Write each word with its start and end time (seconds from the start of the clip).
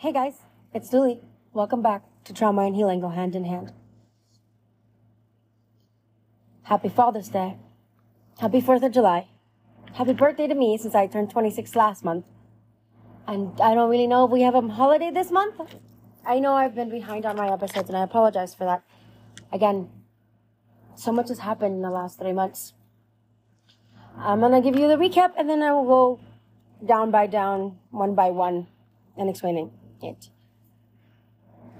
Hey 0.00 0.12
guys, 0.12 0.36
it's 0.72 0.88
Julie. 0.88 1.20
Welcome 1.52 1.82
back 1.82 2.02
to 2.24 2.32
Trauma 2.32 2.62
and 2.62 2.74
Healing 2.74 3.00
Go 3.00 3.10
Hand 3.10 3.36
in 3.36 3.44
Hand. 3.44 3.70
Happy 6.62 6.88
Father's 6.88 7.28
Day. 7.28 7.58
Happy 8.38 8.62
4th 8.62 8.82
of 8.82 8.92
July. 8.92 9.28
Happy 9.92 10.14
birthday 10.14 10.46
to 10.46 10.54
me 10.54 10.78
since 10.78 10.94
I 10.94 11.06
turned 11.06 11.28
26 11.28 11.76
last 11.76 12.02
month. 12.02 12.24
And 13.26 13.60
I 13.60 13.74
don't 13.74 13.90
really 13.90 14.06
know 14.06 14.24
if 14.24 14.30
we 14.30 14.40
have 14.40 14.54
a 14.54 14.62
holiday 14.62 15.10
this 15.10 15.30
month. 15.30 15.60
I 16.24 16.38
know 16.38 16.54
I've 16.54 16.74
been 16.74 16.88
behind 16.88 17.26
on 17.26 17.36
my 17.36 17.52
episodes 17.52 17.90
and 17.90 17.98
I 17.98 18.02
apologize 18.02 18.54
for 18.54 18.64
that. 18.64 18.82
Again, 19.52 19.90
so 20.94 21.12
much 21.12 21.28
has 21.28 21.40
happened 21.40 21.74
in 21.74 21.82
the 21.82 21.90
last 21.90 22.18
three 22.18 22.32
months. 22.32 22.72
I'm 24.16 24.40
gonna 24.40 24.62
give 24.62 24.78
you 24.78 24.88
the 24.88 24.96
recap 24.96 25.32
and 25.36 25.46
then 25.46 25.62
I 25.62 25.72
will 25.74 25.84
go 25.84 26.20
down 26.86 27.10
by 27.10 27.26
down, 27.26 27.76
one 27.90 28.14
by 28.14 28.30
one, 28.30 28.66
and 29.18 29.28
explaining 29.28 29.72
it. 30.02 30.30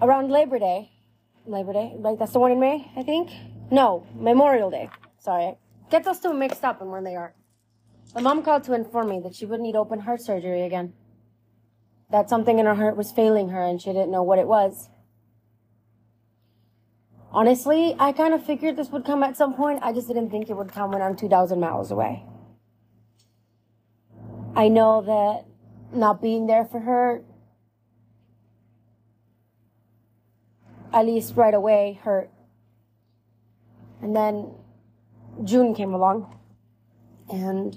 Around 0.03 0.31
Labor 0.31 0.59
Day, 0.59 0.93
Labor 1.47 1.73
Day, 1.73 1.93
like 1.99 2.19
that's 2.19 2.33
the 2.33 2.39
one 2.39 2.53
in 2.53 2.61
May, 2.61 2.91
I 2.97 3.03
think? 3.03 3.31
No, 3.71 4.07
Memorial 4.15 4.71
Day. 4.71 4.89
Sorry. 5.19 5.57
Get 5.91 6.05
those 6.05 6.21
two 6.21 6.33
mixed 6.33 6.65
up 6.65 6.81
and 6.81 6.91
when 6.91 7.05
they 7.05 7.17
are. 7.17 7.35
My 8.15 8.21
mom 8.21 8.43
called 8.43 8.65
to 8.65 8.75
inform 8.75 9.09
me 9.09 9.21
that 9.21 9.35
she 9.35 9.47
would 9.47 9.61
need 9.61 9.77
open 9.77 10.01
heart 10.01 10.21
surgery 10.23 10.63
again. 10.63 10.95
That 12.11 12.29
something 12.29 12.59
in 12.59 12.67
her 12.67 12.75
heart 12.75 12.97
was 12.97 13.13
failing 13.13 13.51
her 13.51 13.63
and 13.63 13.81
she 13.81 13.91
didn't 13.93 14.11
know 14.11 14.23
what 14.23 14.39
it 14.39 14.47
was. 14.47 14.89
Honestly, 17.33 17.95
I 17.99 18.11
kind 18.11 18.35
of 18.35 18.45
figured 18.45 18.77
this 18.77 18.89
would 18.91 19.05
come 19.05 19.23
at 19.23 19.37
some 19.37 19.55
point. 19.55 19.81
I 19.83 19.93
just 19.93 20.09
didn't 20.09 20.31
think 20.31 20.51
it 20.51 20.55
would 20.57 20.73
come 20.73 20.91
when 20.91 21.03
I'm 21.03 21.15
2,000 21.15 21.61
miles 21.61 21.93
away. 21.93 22.25
I 24.57 24.67
know 24.67 25.03
that 25.03 25.97
not 25.97 26.21
being 26.21 26.49
there 26.49 26.65
for 26.65 26.81
her, 26.81 27.23
at 30.93 31.07
least 31.07 31.37
right 31.37 31.55
away, 31.55 32.01
hurt. 32.03 32.31
And 34.03 34.15
then 34.17 34.55
June 35.45 35.75
came 35.75 35.95
along 35.95 36.37
and 37.31 37.77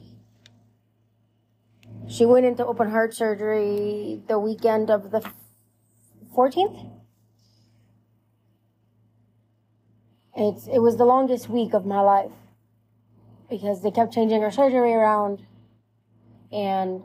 she 2.08 2.26
went 2.26 2.46
into 2.46 2.66
open 2.66 2.90
heart 2.90 3.14
surgery 3.14 4.22
the 4.28 4.40
weekend 4.40 4.90
of 4.90 5.12
the 5.12 5.22
14th. 6.36 6.90
It's, 10.36 10.68
it 10.68 10.80
was 10.80 10.98
the 10.98 11.06
longest 11.06 11.48
week 11.48 11.74
of 11.74 11.86
my 11.86 12.00
life 12.00 12.32
because 13.50 13.84
they 13.84 13.92
kept 13.92 14.14
changing 14.14 14.42
her 14.42 14.50
surgery 14.50 14.94
around 14.94 15.46
and 16.52 17.04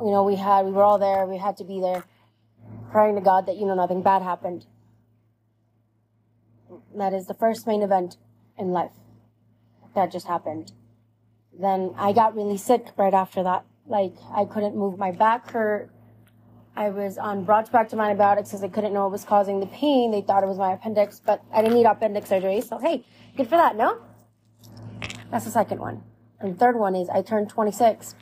you 0.00 0.10
know 0.10 0.24
we 0.24 0.34
had 0.34 0.64
we 0.64 0.72
were 0.72 0.82
all 0.82 0.98
there 0.98 1.26
we 1.26 1.36
had 1.36 1.56
to 1.56 1.64
be 1.64 1.80
there 1.80 2.04
praying 2.90 3.14
to 3.14 3.20
god 3.20 3.46
that 3.46 3.56
you 3.56 3.66
know 3.66 3.74
nothing 3.74 4.02
bad 4.02 4.22
happened 4.22 4.66
that 6.98 7.14
is 7.14 7.26
the 7.26 7.34
first 7.34 7.66
main 7.66 7.82
event 7.82 8.16
in 8.58 8.68
life. 8.70 8.92
That 9.94 10.10
just 10.12 10.26
happened. 10.26 10.72
Then 11.58 11.94
i 11.96 12.12
got 12.12 12.36
really 12.36 12.56
sick 12.56 12.86
right 12.96 13.14
after 13.14 13.42
that. 13.42 13.64
Like 13.86 14.14
i 14.34 14.44
couldn't 14.44 14.76
move 14.76 14.98
my 14.98 15.10
back 15.10 15.50
hurt. 15.50 15.90
I 16.76 16.90
was 16.90 17.18
on 17.18 17.44
broad 17.44 17.66
spectrum 17.66 18.00
antibiotics 18.00 18.50
because 18.50 18.62
I 18.62 18.68
couldn't 18.68 18.92
know 18.92 19.02
what 19.02 19.12
was 19.12 19.24
causing 19.24 19.58
the 19.58 19.66
pain. 19.66 20.12
They 20.12 20.20
thought 20.20 20.44
it 20.44 20.46
was 20.46 20.58
my 20.58 20.72
appendix 20.74 21.20
but 21.24 21.42
i 21.52 21.62
didn't 21.62 21.74
need 21.74 21.86
appendix 21.86 22.28
surgery 22.28 22.60
so 22.60 22.78
hey 22.78 23.04
good 23.36 23.48
for 23.48 23.56
that 23.56 23.76
no? 23.76 24.00
That's 25.30 25.44
the 25.44 25.50
second 25.50 25.80
one. 25.80 26.02
And 26.40 26.54
the 26.54 26.58
third 26.58 26.76
one 26.76 26.94
is 26.94 27.08
i 27.08 27.22
turned 27.22 27.48
26 27.48 28.14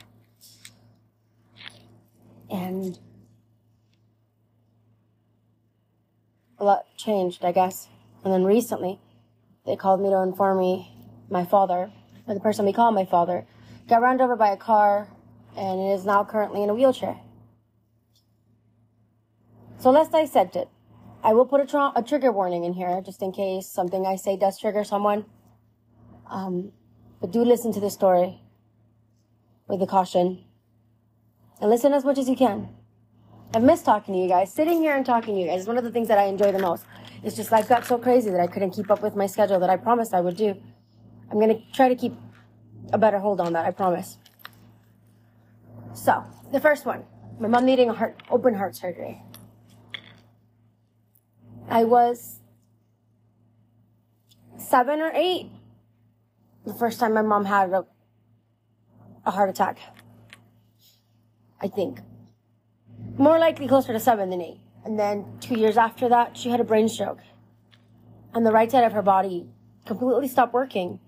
and 2.49 2.97
a 6.59 6.63
lot 6.63 6.85
changed, 6.95 7.45
I 7.45 7.51
guess. 7.51 7.87
And 8.27 8.33
then 8.33 8.43
recently, 8.43 8.99
they 9.65 9.77
called 9.77 10.01
me 10.01 10.09
to 10.09 10.21
inform 10.21 10.59
me 10.59 10.91
my 11.29 11.45
father, 11.45 11.89
or 12.27 12.33
the 12.33 12.41
person 12.41 12.65
we 12.65 12.73
call 12.73 12.91
my 12.91 13.05
father, 13.05 13.47
got 13.87 14.01
run 14.01 14.19
over 14.19 14.35
by 14.35 14.49
a 14.49 14.57
car 14.57 15.07
and 15.55 15.93
is 15.93 16.03
now 16.03 16.25
currently 16.25 16.61
in 16.61 16.69
a 16.69 16.73
wheelchair. 16.73 17.17
So 19.79 19.91
let's 19.91 20.09
dissect 20.09 20.57
it. 20.57 20.67
I 21.23 21.31
will 21.35 21.45
put 21.45 21.61
a, 21.61 21.65
tra- 21.65 21.93
a 21.95 22.03
trigger 22.03 22.33
warning 22.33 22.65
in 22.65 22.73
here 22.73 23.01
just 23.01 23.21
in 23.21 23.31
case 23.31 23.65
something 23.65 24.05
I 24.05 24.17
say 24.17 24.35
does 24.35 24.59
trigger 24.59 24.83
someone. 24.83 25.23
Um, 26.29 26.73
but 27.21 27.31
do 27.31 27.45
listen 27.45 27.71
to 27.71 27.79
the 27.79 27.89
story 27.89 28.41
with 29.69 29.79
the 29.79 29.87
caution 29.87 30.43
and 31.61 31.69
listen 31.69 31.93
as 31.93 32.03
much 32.03 32.17
as 32.17 32.27
you 32.27 32.35
can. 32.35 32.75
I've 33.55 33.63
missed 33.63 33.85
talking 33.85 34.13
to 34.15 34.19
you 34.19 34.27
guys. 34.27 34.53
Sitting 34.53 34.81
here 34.81 34.97
and 34.97 35.05
talking 35.05 35.35
to 35.35 35.39
you 35.39 35.47
guys 35.47 35.61
is 35.61 35.67
one 35.67 35.77
of 35.77 35.85
the 35.85 35.91
things 35.91 36.09
that 36.09 36.17
I 36.17 36.25
enjoy 36.25 36.51
the 36.51 36.59
most. 36.59 36.83
It's 37.27 37.35
just 37.35 37.51
life 37.51 37.67
got 37.67 37.85
so 37.85 37.97
crazy 37.97 38.29
that 38.29 38.39
I 38.39 38.47
couldn't 38.47 38.71
keep 38.71 38.89
up 38.89 39.01
with 39.01 39.17
my 39.17 39.27
schedule 39.27 39.59
that 39.59 39.69
I 39.69 39.75
promised 39.75 40.13
I 40.13 40.21
would 40.21 40.37
do. 40.37 40.55
I'm 41.29 41.37
going 41.37 41.49
to 41.49 41.61
try 41.73 41.89
to 41.89 41.95
keep 41.95 42.15
a 42.93 42.97
better 42.97 43.19
hold 43.19 43.41
on 43.41 43.51
that, 43.51 43.65
I 43.65 43.71
promise. 43.71 44.17
So, 45.93 46.23
the 46.53 46.61
first 46.61 46.85
one 46.85 47.03
my 47.37 47.49
mom 47.49 47.65
needing 47.65 47.89
a 47.89 47.93
heart, 47.93 48.23
open 48.29 48.53
heart 48.53 48.77
surgery. 48.77 49.21
I 51.67 51.83
was 51.83 52.39
seven 54.57 55.01
or 55.01 55.11
eight 55.13 55.51
the 56.65 56.75
first 56.75 56.97
time 56.97 57.13
my 57.13 57.23
mom 57.23 57.43
had 57.43 57.71
a, 57.71 57.85
a 59.25 59.31
heart 59.31 59.49
attack. 59.49 59.79
I 61.59 61.67
think. 61.67 61.99
More 63.17 63.37
likely 63.37 63.67
closer 63.67 63.91
to 63.91 63.99
seven 63.99 64.29
than 64.29 64.41
eight. 64.41 64.61
And 64.87 64.97
then 64.97 65.25
two 65.41 65.59
years 65.59 65.75
after 65.75 66.07
that, 66.07 66.37
she 66.37 66.49
had 66.49 66.61
a 66.61 66.63
brain 66.63 66.87
stroke. 66.87 67.19
And 68.33 68.45
the 68.45 68.53
right 68.53 68.71
side 68.71 68.85
of 68.85 68.93
her 68.93 69.01
body 69.01 69.45
completely 69.85 70.29
stopped 70.29 70.53
working. 70.53 71.01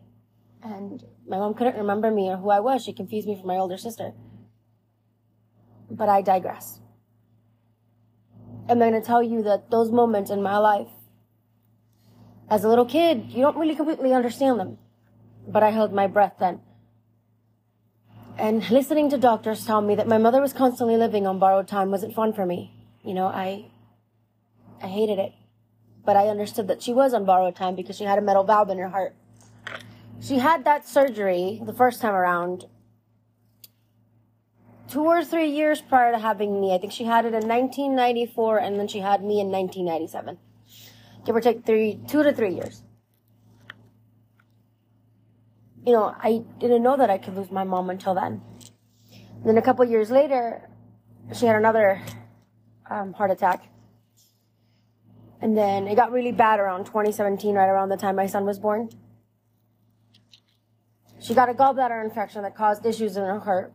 And 0.61 1.01
my 1.25 1.37
mom 1.37 1.53
couldn't 1.53 1.77
remember 1.77 2.11
me 2.11 2.29
or 2.29 2.35
who 2.35 2.49
I 2.49 2.59
was. 2.59 2.83
She 2.83 2.91
confused 2.91 3.25
me 3.25 3.37
for 3.39 3.47
my 3.47 3.55
older 3.55 3.77
sister. 3.77 4.11
But 5.89 6.09
I 6.09 6.21
digress. 6.21 6.81
I'm 8.67 8.79
going 8.79 8.91
to 8.91 9.01
tell 9.01 9.23
you 9.23 9.43
that 9.43 9.71
those 9.71 9.91
moments 9.91 10.29
in 10.29 10.43
my 10.43 10.57
life, 10.57 10.91
as 12.49 12.65
a 12.65 12.67
little 12.67 12.85
kid, 12.85 13.27
you 13.29 13.43
don't 13.43 13.55
really 13.55 13.75
completely 13.75 14.11
understand 14.11 14.59
them. 14.59 14.77
But 15.47 15.63
I 15.63 15.69
held 15.69 15.93
my 15.93 16.07
breath 16.07 16.33
then 16.37 16.59
and 18.37 18.69
listening 18.71 19.09
to 19.09 19.17
doctors 19.17 19.65
tell 19.65 19.81
me 19.81 19.95
that 19.95 20.07
my 20.07 20.17
mother 20.17 20.41
was 20.41 20.53
constantly 20.53 20.95
living 20.95 21.27
on 21.27 21.39
borrowed 21.39 21.67
time 21.67 21.91
wasn't 21.91 22.13
fun 22.13 22.31
for 22.31 22.45
me. 22.45 22.78
You 23.09 23.15
know, 23.15 23.25
I, 23.25 23.71
I 24.83 24.87
hated 24.87 25.17
it. 25.17 25.33
But 26.05 26.15
I 26.15 26.27
understood 26.27 26.67
that 26.67 26.83
she 26.83 26.93
was 26.93 27.13
on 27.15 27.25
borrowed 27.25 27.55
time 27.55 27.75
because 27.75 27.97
she 27.97 28.03
had 28.03 28.19
a 28.19 28.21
metal 28.21 28.43
valve 28.43 28.69
in 28.69 28.77
her 28.77 28.89
heart. 28.89 29.15
She 30.21 30.37
had 30.37 30.63
that 30.65 30.87
surgery 30.87 31.59
the 31.65 31.73
first 31.73 32.01
time 32.01 32.13
around 32.13 32.65
two 34.87 35.03
or 35.03 35.25
three 35.25 35.49
years 35.49 35.81
prior 35.81 36.11
to 36.11 36.19
having 36.19 36.61
me. 36.61 36.71
I 36.73 36.77
think 36.77 36.93
she 36.93 37.05
had 37.05 37.25
it 37.25 37.33
in 37.33 37.47
1994 37.47 38.59
and 38.59 38.79
then 38.79 38.87
she 38.87 38.99
had 38.99 39.23
me 39.23 39.41
in 39.41 39.49
1997. 39.49 40.37
Give 41.25 41.35
or 41.35 41.41
take 41.41 41.65
three, 41.65 41.99
two 42.07 42.21
to 42.21 42.31
three 42.31 42.53
years 42.53 42.83
you 45.85 45.93
know, 45.93 46.13
I 46.21 46.43
didn't 46.59 46.83
know 46.83 46.97
that 46.97 47.09
I 47.09 47.17
could 47.17 47.35
lose 47.35 47.49
my 47.51 47.63
mom 47.63 47.89
until 47.89 48.13
then. 48.13 48.41
And 49.11 49.45
then 49.45 49.57
a 49.57 49.61
couple 49.61 49.85
years 49.85 50.11
later, 50.11 50.69
she 51.33 51.47
had 51.47 51.55
another 51.55 52.01
um, 52.89 53.13
heart 53.13 53.31
attack. 53.31 53.63
And 55.41 55.57
then 55.57 55.87
it 55.87 55.95
got 55.95 56.11
really 56.11 56.31
bad 56.31 56.59
around 56.59 56.85
2017, 56.85 57.55
right 57.55 57.69
around 57.69 57.89
the 57.89 57.97
time 57.97 58.15
my 58.15 58.27
son 58.27 58.45
was 58.45 58.59
born. 58.59 58.89
She 61.21 61.33
got 61.33 61.49
a 61.49 61.53
gallbladder 61.53 62.03
infection 62.03 62.43
that 62.43 62.55
caused 62.55 62.85
issues 62.85 63.17
in 63.17 63.23
her 63.23 63.39
heart 63.39 63.73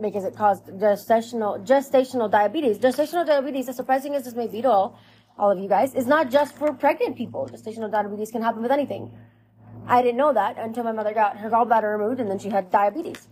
because 0.00 0.24
it 0.24 0.36
caused 0.36 0.66
gestational 0.66 1.64
gestational 1.64 2.30
diabetes. 2.30 2.78
Gestational 2.78 3.26
diabetes, 3.26 3.68
as 3.68 3.76
surprising 3.76 4.14
as 4.14 4.24
this 4.24 4.34
may 4.34 4.46
be 4.48 4.62
to 4.62 4.70
all, 4.70 4.98
all 5.38 5.50
of 5.50 5.58
you 5.58 5.68
guys, 5.68 5.94
is 5.94 6.06
not 6.06 6.30
just 6.30 6.56
for 6.56 6.72
pregnant 6.72 7.16
people. 7.16 7.48
Gestational 7.52 7.90
diabetes 7.90 8.30
can 8.30 8.42
happen 8.42 8.62
with 8.62 8.72
anything. 8.72 9.12
I 9.86 10.02
didn't 10.02 10.16
know 10.16 10.32
that 10.32 10.58
until 10.58 10.84
my 10.84 10.92
mother 10.92 11.12
got 11.12 11.36
her 11.38 11.50
gallbladder 11.50 11.98
removed 11.98 12.20
and 12.20 12.30
then 12.30 12.38
she 12.38 12.50
had 12.50 12.70
diabetes. 12.70 13.28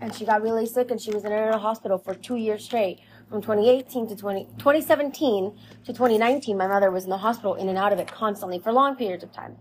And 0.00 0.14
she 0.14 0.24
got 0.24 0.42
really 0.42 0.66
sick 0.66 0.90
and 0.90 1.00
she 1.00 1.12
was 1.12 1.24
in 1.24 1.32
a 1.32 1.58
hospital 1.58 1.98
for 1.98 2.14
two 2.14 2.36
years 2.36 2.64
straight. 2.64 3.00
From 3.32 3.40
2018 3.40 4.08
to 4.08 4.14
20, 4.16 4.44
2017 4.58 5.58
to 5.86 5.92
2019, 5.94 6.54
my 6.54 6.66
mother 6.66 6.90
was 6.90 7.04
in 7.04 7.08
the 7.08 7.16
hospital 7.16 7.54
in 7.54 7.70
and 7.70 7.78
out 7.78 7.90
of 7.90 7.98
it 7.98 8.06
constantly 8.06 8.58
for 8.58 8.72
long 8.72 8.94
periods 8.94 9.24
of 9.24 9.32
time. 9.32 9.56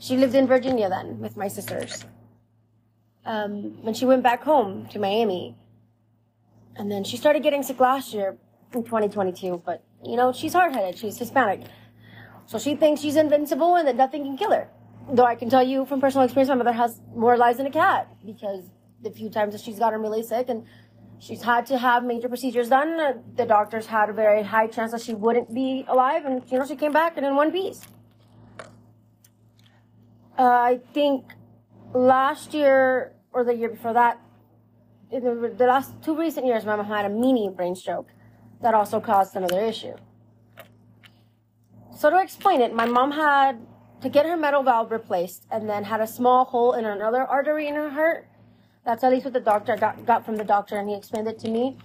She 0.00 0.16
lived 0.16 0.34
in 0.34 0.48
Virginia 0.48 0.88
then 0.88 1.20
with 1.20 1.36
my 1.36 1.46
sisters. 1.46 2.04
Um, 3.24 3.80
when 3.84 3.94
she 3.94 4.06
went 4.06 4.24
back 4.24 4.42
home 4.42 4.88
to 4.88 4.98
Miami, 4.98 5.56
and 6.74 6.90
then 6.90 7.04
she 7.04 7.16
started 7.16 7.44
getting 7.44 7.62
sick 7.62 7.78
last 7.78 8.12
year 8.12 8.36
in 8.74 8.82
2022, 8.82 9.62
but 9.64 9.84
you 10.04 10.16
know, 10.16 10.32
she's 10.32 10.54
hard 10.54 10.74
headed, 10.74 10.98
she's 10.98 11.16
Hispanic. 11.16 11.60
So 12.46 12.58
she 12.58 12.74
thinks 12.74 13.02
she's 13.02 13.14
invincible 13.14 13.76
and 13.76 13.86
that 13.86 13.94
nothing 13.94 14.24
can 14.24 14.36
kill 14.36 14.50
her 14.50 14.68
though 15.12 15.24
I 15.24 15.34
can 15.34 15.48
tell 15.48 15.62
you 15.62 15.84
from 15.86 16.00
personal 16.00 16.24
experience, 16.24 16.48
my 16.48 16.56
mother 16.56 16.72
has 16.72 17.00
more 17.14 17.36
lives 17.36 17.58
than 17.58 17.66
a 17.66 17.70
cat 17.70 18.08
because 18.24 18.64
the 19.02 19.10
few 19.10 19.30
times 19.30 19.52
that 19.52 19.62
she's 19.62 19.78
gotten 19.78 20.00
really 20.00 20.22
sick 20.22 20.48
and 20.48 20.66
She's 21.20 21.42
had 21.42 21.66
to 21.66 21.76
have 21.76 22.02
major 22.02 22.28
procedures 22.28 22.70
done. 22.70 23.22
The 23.36 23.44
doctors 23.44 23.86
had 23.86 24.08
a 24.08 24.12
very 24.14 24.42
high 24.42 24.66
chance 24.66 24.92
that 24.92 25.02
she 25.02 25.12
wouldn't 25.12 25.54
be 25.54 25.84
alive, 25.86 26.24
and 26.24 26.42
you 26.50 26.58
know 26.58 26.64
she 26.64 26.76
came 26.76 26.92
back 26.92 27.18
and 27.18 27.26
in 27.26 27.36
one 27.36 27.52
piece. 27.52 27.82
Uh, 30.38 30.44
I 30.44 30.80
think 30.94 31.26
last 31.92 32.54
year 32.54 33.12
or 33.32 33.44
the 33.44 33.54
year 33.54 33.68
before 33.68 33.92
that, 33.92 34.18
in 35.10 35.22
the, 35.22 35.54
the 35.54 35.66
last 35.66 35.92
two 36.02 36.16
recent 36.16 36.46
years, 36.46 36.64
my 36.64 36.74
mom 36.74 36.86
had 36.86 37.04
a 37.04 37.10
mini 37.10 37.50
brain 37.54 37.74
stroke 37.74 38.08
that 38.62 38.72
also 38.72 38.98
caused 38.98 39.36
another 39.36 39.60
issue. 39.60 39.94
So 41.94 42.08
to 42.08 42.18
explain 42.18 42.62
it, 42.62 42.72
my 42.72 42.86
mom 42.86 43.12
had 43.12 43.60
to 44.00 44.08
get 44.08 44.24
her 44.24 44.38
metal 44.38 44.62
valve 44.62 44.90
replaced 44.90 45.46
and 45.50 45.68
then 45.68 45.84
had 45.84 46.00
a 46.00 46.06
small 46.06 46.46
hole 46.46 46.72
in 46.72 46.86
another 46.86 47.20
artery 47.20 47.68
in 47.68 47.74
her 47.74 47.90
heart. 47.90 48.26
That's 48.84 49.04
at 49.04 49.10
least 49.10 49.24
what 49.24 49.34
the 49.34 49.40
doctor 49.40 49.76
got, 49.76 50.06
got 50.06 50.24
from 50.24 50.36
the 50.36 50.44
doctor, 50.44 50.76
and 50.78 50.88
he 50.88 50.94
explained 50.94 51.28
it 51.28 51.38
to 51.40 51.48
me. 51.48 51.76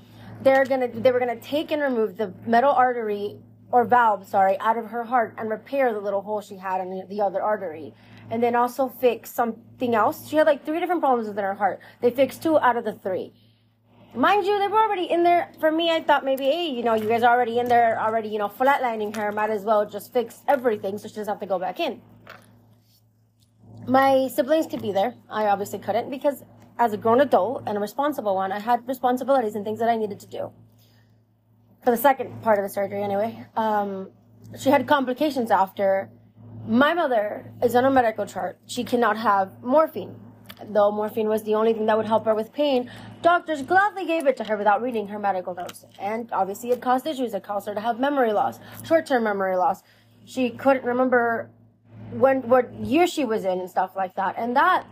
They're 0.42 0.66
gonna 0.66 0.88
they 0.88 1.12
were 1.12 1.20
gonna 1.20 1.40
take 1.40 1.72
and 1.72 1.82
remove 1.82 2.18
the 2.18 2.34
metal 2.46 2.72
artery 2.72 3.38
or 3.72 3.84
valve, 3.84 4.28
sorry, 4.28 4.60
out 4.60 4.78
of 4.78 4.86
her 4.88 5.04
heart 5.04 5.34
and 5.38 5.50
repair 5.50 5.94
the 5.94 6.00
little 6.00 6.22
hole 6.22 6.42
she 6.42 6.58
had 6.58 6.82
in 6.82 7.08
the 7.10 7.22
other 7.22 7.42
artery, 7.42 7.94
and 8.30 8.42
then 8.42 8.56
also 8.56 8.88
fix 8.88 9.30
something 9.30 9.96
else. 9.96 10.28
She 10.28 10.36
had 10.36 10.48
like 10.48 10.66
three 10.66 10.80
different 10.80 11.02
problems 11.02 11.28
within 11.28 11.44
her 11.44 11.56
heart. 11.56 11.80
They 12.02 12.12
fixed 12.12 12.44
two 12.44 12.58
out 12.60 12.78
of 12.78 12.86
the 12.86 12.94
three. 12.94 13.34
Mind 14.14 14.46
you, 14.46 14.58
they 14.60 14.70
were 14.70 14.80
already 14.80 15.12
in 15.12 15.24
there. 15.24 15.52
For 15.60 15.70
me, 15.70 15.92
I 15.92 16.02
thought 16.02 16.24
maybe, 16.24 16.46
hey, 16.46 16.68
you 16.68 16.84
know, 16.84 16.94
you 16.94 17.06
guys 17.06 17.22
are 17.22 17.36
already 17.36 17.60
in 17.60 17.68
there, 17.68 18.00
already, 18.00 18.30
you 18.30 18.40
know, 18.40 18.48
flatlining 18.48 19.14
her. 19.18 19.30
Might 19.34 19.50
as 19.50 19.64
well 19.64 19.86
just 19.86 20.14
fix 20.14 20.42
everything 20.48 20.98
so 20.98 21.10
she 21.10 21.16
doesn't 21.16 21.34
have 21.34 21.42
to 21.42 21.46
go 21.46 21.60
back 21.60 21.82
in. 21.82 22.02
My 23.88 24.30
siblings 24.34 24.68
could 24.68 24.82
be 24.82 24.94
there. 24.94 25.16
I 25.30 25.48
obviously 25.48 25.80
couldn't 25.80 26.10
because 26.10 26.44
as 26.78 26.94
a 26.94 26.98
grown 26.98 27.22
adult 27.22 27.64
and 27.66 27.78
a 27.78 27.82
responsible 27.82 28.36
one, 28.36 28.52
I 28.52 28.60
had 28.60 28.88
responsibilities 28.88 29.56
and 29.56 29.64
things 29.64 29.80
that 29.80 29.90
I 29.90 29.96
needed 29.96 30.20
to 30.22 30.28
do. 30.28 30.52
For 31.84 31.92
the 31.92 31.98
second 31.98 32.42
part 32.42 32.58
of 32.58 32.64
the 32.64 32.70
surgery, 32.70 33.04
anyway, 33.04 33.46
um, 33.56 34.10
she 34.60 34.70
had 34.70 34.88
complications 34.88 35.52
after. 35.52 36.10
My 36.68 36.94
mother 36.96 37.52
is 37.62 37.76
on 37.76 37.86
a 37.86 37.92
medical 37.92 38.26
chart. 38.26 38.58
She 38.66 38.84
cannot 38.84 39.18
have 39.18 39.62
morphine. 39.64 40.16
Though 40.68 40.92
morphine 40.92 41.28
was 41.28 41.44
the 41.44 41.54
only 41.54 41.74
thing 41.74 41.86
that 41.86 41.98
would 41.98 42.08
help 42.08 42.26
her 42.26 42.34
with 42.34 42.52
pain, 42.54 42.90
doctors 43.22 43.62
gladly 43.62 44.06
gave 44.06 44.26
it 44.26 44.36
to 44.38 44.44
her 44.46 44.58
without 44.58 44.82
reading 44.82 45.08
her 45.10 45.20
medical 45.20 45.54
notes. 45.54 45.86
And 46.00 46.32
obviously, 46.32 46.72
it 46.72 46.82
caused 46.82 47.06
issues. 47.06 47.34
It 47.34 47.44
caused 47.44 47.68
her 47.68 47.76
to 47.76 47.82
have 47.82 48.00
memory 48.00 48.34
loss, 48.34 48.60
short 48.84 49.06
term 49.06 49.24
memory 49.24 49.58
loss. 49.58 49.84
She 50.26 50.50
couldn't 50.50 50.86
remember 50.86 51.52
when 52.12 52.42
what 52.50 52.74
year 52.74 53.06
she 53.06 53.26
was 53.26 53.46
in 53.46 53.60
and 53.60 53.70
stuff 53.70 53.92
like 53.96 54.16
that. 54.16 54.36
And 54.38 54.56
that 54.56 54.88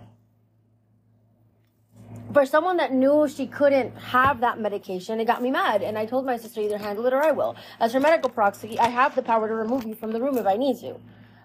for 2.33 2.45
someone 2.45 2.77
that 2.77 2.91
knew 2.91 3.27
she 3.27 3.45
couldn't 3.45 3.95
have 3.97 4.39
that 4.41 4.59
medication, 4.59 5.19
it 5.19 5.25
got 5.25 5.41
me 5.41 5.51
mad. 5.51 5.83
And 5.83 5.97
I 5.97 6.05
told 6.05 6.25
my 6.25 6.37
sister 6.37 6.61
either 6.61 6.77
handle 6.77 7.05
it 7.05 7.13
or 7.13 7.23
I 7.23 7.31
will. 7.31 7.55
As 7.79 7.93
her 7.93 7.99
medical 7.99 8.29
proxy, 8.29 8.79
I 8.79 8.89
have 8.89 9.15
the 9.15 9.21
power 9.21 9.47
to 9.47 9.53
remove 9.53 9.85
you 9.85 9.95
from 9.95 10.11
the 10.11 10.21
room 10.21 10.37
if 10.37 10.45
I 10.45 10.57
need 10.57 10.79
to. 10.79 10.95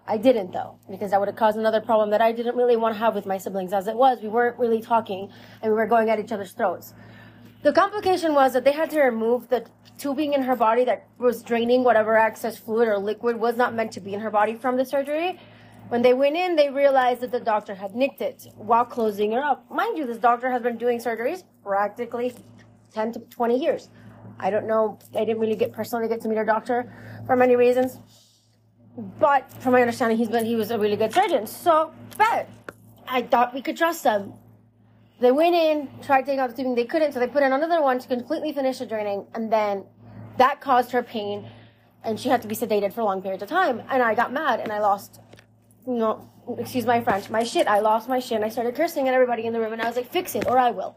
I 0.06 0.16
didn't 0.16 0.52
though, 0.52 0.78
because 0.90 1.10
that 1.10 1.20
would 1.20 1.28
have 1.28 1.36
caused 1.36 1.58
another 1.58 1.82
problem 1.82 2.10
that 2.10 2.22
I 2.22 2.32
didn't 2.32 2.56
really 2.56 2.76
want 2.76 2.94
to 2.94 2.98
have 2.98 3.14
with 3.14 3.26
my 3.26 3.36
siblings. 3.36 3.74
As 3.74 3.86
it 3.86 3.94
was, 3.94 4.22
we 4.22 4.28
weren't 4.28 4.58
really 4.58 4.80
talking 4.80 5.30
and 5.60 5.70
we 5.70 5.76
were 5.76 5.86
going 5.86 6.08
at 6.08 6.18
each 6.18 6.32
other's 6.32 6.52
throats. 6.52 6.94
The 7.62 7.72
complication 7.72 8.34
was 8.34 8.54
that 8.54 8.64
they 8.64 8.72
had 8.72 8.88
to 8.90 9.00
remove 9.00 9.48
the 9.48 9.66
tubing 9.98 10.32
in 10.32 10.42
her 10.42 10.56
body 10.56 10.84
that 10.84 11.06
was 11.18 11.42
draining 11.42 11.84
whatever 11.84 12.16
excess 12.16 12.56
fluid 12.56 12.88
or 12.88 12.98
liquid 12.98 13.36
was 13.36 13.56
not 13.56 13.74
meant 13.74 13.92
to 13.92 14.00
be 14.00 14.14
in 14.14 14.20
her 14.20 14.30
body 14.30 14.54
from 14.54 14.76
the 14.76 14.84
surgery. 14.86 15.38
When 15.88 16.02
they 16.02 16.12
went 16.12 16.36
in, 16.36 16.54
they 16.54 16.68
realized 16.68 17.20
that 17.22 17.30
the 17.30 17.40
doctor 17.40 17.74
had 17.74 17.94
nicked 17.94 18.20
it 18.20 18.48
while 18.56 18.84
closing 18.84 19.32
her 19.32 19.42
up. 19.42 19.70
Mind 19.70 19.96
you, 19.96 20.06
this 20.06 20.18
doctor 20.18 20.50
has 20.50 20.62
been 20.62 20.76
doing 20.76 20.98
surgeries 20.98 21.44
practically 21.64 22.34
10 22.92 23.12
to 23.12 23.20
20 23.20 23.58
years. 23.58 23.88
I 24.38 24.50
don't 24.50 24.66
know. 24.66 24.98
I 25.14 25.24
didn't 25.24 25.40
really 25.40 25.56
get 25.56 25.72
personally 25.72 26.08
get 26.08 26.20
to 26.22 26.28
meet 26.28 26.36
her 26.36 26.44
doctor 26.44 26.92
for 27.26 27.36
many 27.36 27.56
reasons. 27.56 27.98
But 29.18 29.50
from 29.62 29.72
my 29.72 29.80
understanding, 29.80 30.18
he's 30.18 30.28
been 30.28 30.44
he 30.44 30.56
was 30.56 30.70
a 30.70 30.78
really 30.78 30.96
good 30.96 31.12
surgeon. 31.12 31.46
So, 31.46 31.92
but 32.16 32.48
I 33.06 33.22
thought 33.22 33.54
we 33.54 33.62
could 33.62 33.76
trust 33.76 34.04
them. 34.04 34.34
They 35.20 35.32
went 35.32 35.54
in, 35.54 35.88
tried 36.02 36.26
taking 36.26 36.40
out 36.40 36.50
the 36.50 36.56
tubing, 36.56 36.74
they 36.74 36.84
couldn't, 36.84 37.12
so 37.12 37.18
they 37.18 37.26
put 37.26 37.42
in 37.42 37.52
another 37.52 37.82
one 37.82 37.98
to 37.98 38.06
completely 38.06 38.52
finish 38.52 38.78
the 38.78 38.86
draining, 38.86 39.26
and 39.34 39.52
then 39.52 39.84
that 40.36 40.60
caused 40.60 40.92
her 40.92 41.02
pain, 41.02 41.48
and 42.04 42.20
she 42.20 42.28
had 42.28 42.40
to 42.42 42.48
be 42.48 42.54
sedated 42.54 42.92
for 42.92 43.02
long 43.02 43.20
periods 43.20 43.42
of 43.42 43.48
time. 43.48 43.82
And 43.90 44.00
I 44.00 44.14
got 44.14 44.32
mad, 44.32 44.60
and 44.60 44.70
I 44.70 44.78
lost, 44.78 45.20
know, 45.94 46.28
excuse 46.58 46.86
my 46.86 47.00
French, 47.00 47.30
my 47.30 47.44
shit. 47.44 47.66
I 47.66 47.80
lost 47.80 48.08
my 48.08 48.18
shit, 48.18 48.36
and 48.36 48.44
I 48.44 48.48
started 48.48 48.74
cursing 48.74 49.08
at 49.08 49.14
everybody 49.14 49.46
in 49.46 49.52
the 49.52 49.60
room, 49.60 49.72
and 49.72 49.82
I 49.82 49.86
was 49.86 49.96
like, 49.96 50.10
fix 50.10 50.34
it, 50.34 50.46
or 50.46 50.58
I 50.58 50.70
will. 50.70 50.96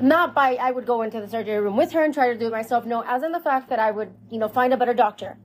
Not 0.00 0.34
by 0.34 0.56
I 0.56 0.70
would 0.70 0.86
go 0.86 1.02
into 1.02 1.20
the 1.20 1.28
surgery 1.28 1.58
room 1.58 1.76
with 1.76 1.92
her 1.92 2.02
and 2.02 2.12
try 2.12 2.32
to 2.32 2.38
do 2.38 2.46
it 2.46 2.52
myself. 2.52 2.84
No, 2.84 3.02
as 3.06 3.22
in 3.22 3.32
the 3.32 3.40
fact 3.40 3.68
that 3.68 3.78
I 3.78 3.90
would, 3.90 4.12
you 4.30 4.38
know, 4.38 4.48
find 4.48 4.72
a 4.72 4.76
better 4.76 4.94
doctor. 4.94 5.38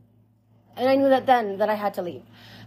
And 0.76 0.90
I 0.90 0.96
knew 0.96 1.10
that 1.10 1.26
then 1.26 1.58
that 1.58 1.70
I 1.70 1.76
had 1.76 1.94
to 1.96 2.02
leave 2.02 2.24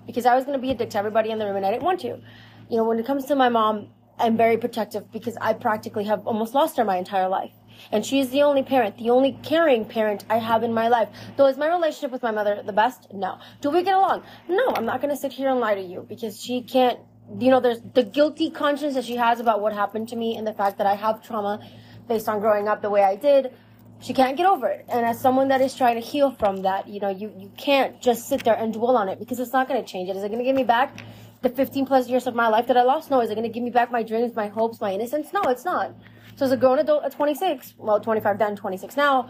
because 0.07 0.27
I 0.27 0.35
was 0.35 0.45
going 0.45 0.59
to 0.59 0.63
be 0.63 0.71
a 0.71 0.75
dick 0.75 0.91
to 0.91 0.99
everybody 0.99 1.31
in 1.31 1.39
the 1.39 1.47
room 1.47 1.57
and 1.57 1.67
I 1.67 1.71
didn't 1.71 1.83
want 1.83 2.01
to. 2.01 2.21
You 2.69 2.77
know, 2.77 2.85
when 2.85 2.99
it 2.99 3.07
comes 3.07 3.25
to 3.27 3.35
my 3.35 3.49
mom, 3.49 3.89
I'm 4.19 4.37
very 4.37 4.57
protective 4.57 5.11
because 5.11 5.37
I 5.41 5.55
practically 5.55 6.05
have 6.05 6.27
almost 6.27 6.55
lost 6.55 6.77
her 6.77 6.85
my 6.85 6.99
entire 6.99 7.29
life. 7.29 7.53
And 7.91 8.05
she's 8.05 8.31
the 8.31 8.43
only 8.43 8.63
parent, 8.63 8.99
the 8.99 9.11
only 9.11 9.39
caring 9.43 9.85
parent 9.85 10.25
I 10.31 10.39
have 10.39 10.63
in 10.63 10.73
my 10.73 10.89
life. 10.89 11.09
Though 11.37 11.47
is 11.47 11.57
my 11.57 11.69
relationship 11.69 12.11
with 12.11 12.23
my 12.23 12.31
mother 12.31 12.63
the 12.65 12.73
best? 12.73 13.13
No. 13.13 13.39
Do 13.61 13.71
we 13.71 13.83
get 13.83 13.95
along? 13.95 14.23
No, 14.49 14.73
I'm 14.75 14.87
not 14.87 15.01
going 15.01 15.15
to 15.15 15.21
sit 15.21 15.33
here 15.33 15.51
and 15.51 15.61
lie 15.61 15.75
to 15.75 15.83
you 15.83 16.07
because 16.09 16.41
she 16.43 16.63
can't, 16.63 16.99
you 17.39 17.51
know, 17.51 17.61
there's 17.61 17.81
the 17.95 18.03
guilty 18.03 18.51
conscience 18.51 18.95
that 18.95 19.05
she 19.05 19.17
has 19.17 19.41
about 19.41 19.61
what 19.61 19.73
happened 19.73 20.09
to 20.09 20.17
me 20.17 20.37
and 20.37 20.47
the 20.47 20.55
fact 20.55 20.79
that 20.79 20.87
I 20.87 20.95
have 20.95 21.23
trauma 21.23 21.61
based 22.09 22.29
on 22.29 22.41
growing 22.41 22.69
up 22.69 22.83
the 22.83 22.91
way 22.91 23.03
I 23.03 23.17
did 23.17 23.53
she 24.03 24.13
can't 24.13 24.37
get 24.37 24.47
over 24.47 24.67
it. 24.67 24.85
And 24.89 25.07
as 25.07 25.21
someone 25.21 25.49
that 25.49 25.61
is 25.61 25.75
trying 25.77 25.95
to 25.95 26.01
heal 26.01 26.33
from 26.33 26.63
that, 26.63 26.89
you 26.89 26.99
know, 26.99 27.09
you, 27.09 27.33
you 27.39 27.51
can't 27.57 28.01
just 28.03 28.29
sit 28.29 28.43
there 28.43 28.55
and 28.55 28.73
dwell 28.73 28.97
on 28.97 29.09
it 29.09 29.19
because 29.19 29.39
it's 29.39 29.53
not 29.53 29.69
going 29.69 29.83
to 29.83 29.89
change 29.89 30.09
it. 30.09 30.17
Is 30.17 30.25
it 30.25 30.29
going 30.29 30.41
to 30.41 30.45
give 30.45 30.57
me 30.57 30.65
back 30.65 31.05
the 31.43 31.49
15 31.49 31.87
plus 31.87 32.09
years 32.09 32.27
of 32.27 32.35
my 32.35 32.49
life 32.49 32.67
that 32.67 32.77
I 32.77 32.83
lost? 32.83 33.11
No. 33.11 33.21
Is 33.21 33.31
it 33.31 33.35
going 33.37 33.47
to 33.47 33.53
give 33.53 33.63
me 33.63 33.71
back 33.71 33.93
my 33.93 34.03
dreams, 34.03 34.35
my 34.35 34.49
hopes, 34.49 34.81
my 34.81 34.93
innocence? 34.93 35.33
No, 35.33 35.43
it's 35.43 35.65
not. 35.65 35.95
So 36.37 36.45
as 36.47 36.53
a 36.53 36.57
grown 36.57 36.79
adult 36.79 37.05
at 37.05 37.13
26, 37.13 37.75
well, 37.79 38.01
25 38.01 38.39
then, 38.39 38.57
26 38.57 38.97
now, 38.97 39.29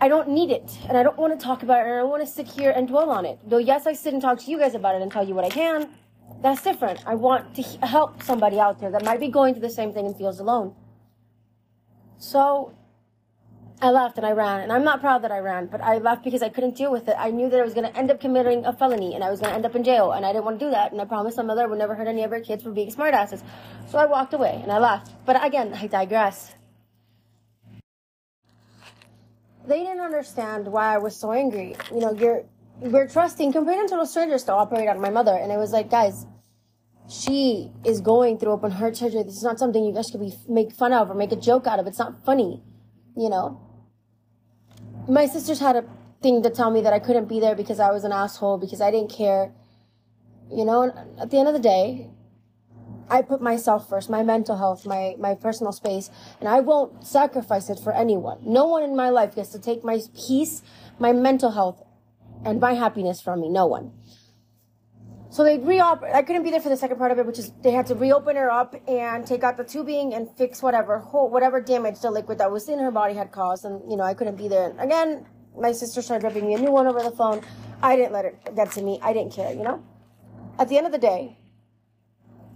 I 0.00 0.08
don't 0.08 0.28
need 0.28 0.50
it. 0.50 0.78
And 0.88 0.96
I 0.96 1.02
don't 1.02 1.16
want 1.16 1.38
to 1.38 1.44
talk 1.44 1.62
about 1.62 1.80
it. 1.80 1.88
And 1.88 1.94
I 1.94 1.98
don't 1.98 2.10
want 2.10 2.22
to 2.22 2.32
sit 2.32 2.46
here 2.46 2.70
and 2.70 2.86
dwell 2.86 3.10
on 3.10 3.24
it. 3.24 3.38
Though, 3.44 3.58
yes, 3.58 3.86
I 3.86 3.92
sit 3.92 4.12
and 4.12 4.22
talk 4.22 4.38
to 4.40 4.50
you 4.50 4.58
guys 4.58 4.74
about 4.74 4.94
it 4.94 5.02
and 5.02 5.10
tell 5.10 5.26
you 5.26 5.34
what 5.34 5.44
I 5.44 5.50
can. 5.50 5.90
That's 6.40 6.62
different. 6.62 7.02
I 7.06 7.14
want 7.14 7.54
to 7.56 7.62
help 7.86 8.22
somebody 8.22 8.60
out 8.60 8.80
there 8.80 8.90
that 8.90 9.04
might 9.04 9.18
be 9.18 9.28
going 9.28 9.54
through 9.54 9.62
the 9.62 9.70
same 9.70 9.92
thing 9.92 10.06
and 10.06 10.16
feels 10.16 10.38
alone. 10.38 10.74
So 12.18 12.74
I 13.80 13.90
left 13.90 14.16
and 14.16 14.26
I 14.26 14.32
ran. 14.32 14.60
And 14.60 14.72
I'm 14.72 14.82
not 14.82 15.00
proud 15.00 15.22
that 15.22 15.30
I 15.30 15.38
ran, 15.38 15.66
but 15.66 15.80
I 15.80 15.98
left 15.98 16.24
because 16.24 16.42
I 16.42 16.48
couldn't 16.48 16.76
deal 16.76 16.90
with 16.90 17.06
it. 17.06 17.14
I 17.16 17.30
knew 17.30 17.48
that 17.48 17.60
I 17.60 17.62
was 17.62 17.74
going 17.74 17.88
to 17.88 17.96
end 17.96 18.10
up 18.10 18.20
committing 18.20 18.64
a 18.64 18.72
felony 18.72 19.14
and 19.14 19.22
I 19.22 19.30
was 19.30 19.38
going 19.38 19.50
to 19.50 19.54
end 19.54 19.64
up 19.64 19.76
in 19.76 19.84
jail. 19.84 20.12
And 20.12 20.26
I 20.26 20.32
didn't 20.32 20.44
want 20.44 20.58
to 20.58 20.66
do 20.66 20.70
that. 20.72 20.90
And 20.90 21.00
I 21.00 21.04
promised 21.04 21.36
my 21.36 21.44
mother 21.44 21.62
I 21.62 21.66
would 21.66 21.78
never 21.78 21.94
hurt 21.94 22.08
any 22.08 22.24
of 22.24 22.30
her 22.30 22.40
kids 22.40 22.64
for 22.64 22.72
being 22.72 22.90
smartasses. 22.90 23.42
So 23.88 23.98
I 23.98 24.06
walked 24.06 24.34
away 24.34 24.58
and 24.62 24.72
I 24.72 24.78
left. 24.78 25.12
But 25.24 25.44
again, 25.44 25.74
I 25.74 25.86
digress. 25.86 26.54
They 29.66 29.80
didn't 29.80 30.00
understand 30.00 30.66
why 30.66 30.94
I 30.94 30.98
was 30.98 31.14
so 31.14 31.30
angry. 31.30 31.76
You 31.92 32.00
know, 32.00 32.12
you're, 32.12 32.44
we're 32.80 33.06
trusting 33.06 33.52
complete 33.52 33.78
and 33.78 33.88
total 33.88 34.06
strangers 34.06 34.42
to 34.44 34.54
operate 34.54 34.88
on 34.88 35.00
my 35.00 35.10
mother. 35.10 35.36
And 35.36 35.52
it 35.52 35.56
was 35.58 35.70
like, 35.70 35.88
guys, 35.88 36.26
she 37.08 37.70
is 37.84 38.00
going 38.00 38.38
through 38.38 38.52
open 38.52 38.72
heart 38.72 38.96
surgery. 38.96 39.22
This 39.22 39.36
is 39.36 39.44
not 39.44 39.58
something 39.60 39.84
you 39.84 39.94
guys 39.94 40.10
could 40.10 40.20
be 40.20 40.34
make 40.48 40.72
fun 40.72 40.92
of 40.92 41.10
or 41.10 41.14
make 41.14 41.30
a 41.30 41.36
joke 41.36 41.66
out 41.68 41.78
of. 41.78 41.86
It's 41.86 41.98
not 41.98 42.24
funny, 42.24 42.62
you 43.16 43.28
know. 43.28 43.67
My 45.08 45.24
sisters 45.24 45.58
had 45.58 45.74
a 45.74 45.84
thing 46.20 46.42
to 46.42 46.50
tell 46.50 46.70
me 46.70 46.82
that 46.82 46.92
I 46.92 46.98
couldn't 46.98 47.28
be 47.28 47.40
there 47.40 47.54
because 47.54 47.80
I 47.80 47.90
was 47.90 48.04
an 48.04 48.12
asshole 48.12 48.58
because 48.58 48.82
I 48.82 48.90
didn't 48.90 49.10
care, 49.10 49.52
you 50.52 50.66
know. 50.66 50.92
At 51.18 51.30
the 51.30 51.38
end 51.38 51.48
of 51.48 51.54
the 51.54 51.60
day, 51.60 52.10
I 53.08 53.22
put 53.22 53.40
myself 53.40 53.88
first, 53.88 54.10
my 54.10 54.22
mental 54.22 54.58
health, 54.58 54.84
my 54.84 55.14
my 55.18 55.34
personal 55.34 55.72
space, 55.72 56.10
and 56.40 56.48
I 56.48 56.60
won't 56.60 57.06
sacrifice 57.06 57.70
it 57.70 57.78
for 57.78 57.94
anyone. 57.94 58.38
No 58.44 58.66
one 58.66 58.82
in 58.82 58.94
my 58.94 59.08
life 59.08 59.34
gets 59.34 59.48
to 59.50 59.58
take 59.58 59.82
my 59.82 59.98
peace, 60.14 60.62
my 60.98 61.14
mental 61.14 61.52
health, 61.52 61.82
and 62.44 62.60
my 62.60 62.74
happiness 62.74 63.18
from 63.22 63.40
me. 63.40 63.48
No 63.48 63.64
one. 63.64 63.92
So 65.30 65.44
they 65.44 65.58
reopen. 65.58 66.10
I 66.14 66.22
couldn't 66.22 66.42
be 66.42 66.50
there 66.50 66.60
for 66.60 66.70
the 66.70 66.76
second 66.76 66.96
part 66.96 67.12
of 67.12 67.18
it, 67.18 67.26
which 67.26 67.38
is 67.38 67.52
they 67.62 67.70
had 67.70 67.86
to 67.88 67.94
reopen 67.94 68.36
her 68.36 68.50
up 68.50 68.74
and 68.88 69.26
take 69.26 69.44
out 69.44 69.58
the 69.58 69.64
tubing 69.64 70.14
and 70.14 70.28
fix 70.36 70.62
whatever 70.62 71.00
whatever 71.00 71.60
damage 71.60 72.00
the 72.00 72.10
liquid 72.10 72.38
that 72.38 72.50
was 72.50 72.68
in 72.68 72.78
her 72.78 72.90
body 72.90 73.14
had 73.14 73.30
caused. 73.30 73.64
And 73.64 73.90
you 73.90 73.96
know, 73.96 74.04
I 74.04 74.14
couldn't 74.14 74.36
be 74.36 74.48
there. 74.48 74.70
And 74.70 74.80
again, 74.80 75.26
my 75.56 75.72
sister 75.72 76.00
started 76.00 76.26
ripping 76.26 76.46
me 76.46 76.54
a 76.54 76.58
new 76.58 76.70
one 76.70 76.86
over 76.86 77.02
the 77.02 77.10
phone. 77.10 77.42
I 77.82 77.94
didn't 77.96 78.12
let 78.12 78.24
it 78.24 78.56
get 78.56 78.72
to 78.72 78.82
me. 78.82 78.98
I 79.02 79.12
didn't 79.12 79.32
care. 79.32 79.52
You 79.52 79.62
know. 79.62 79.84
At 80.58 80.68
the 80.68 80.78
end 80.78 80.86
of 80.86 80.92
the 80.92 80.98
day, 80.98 81.38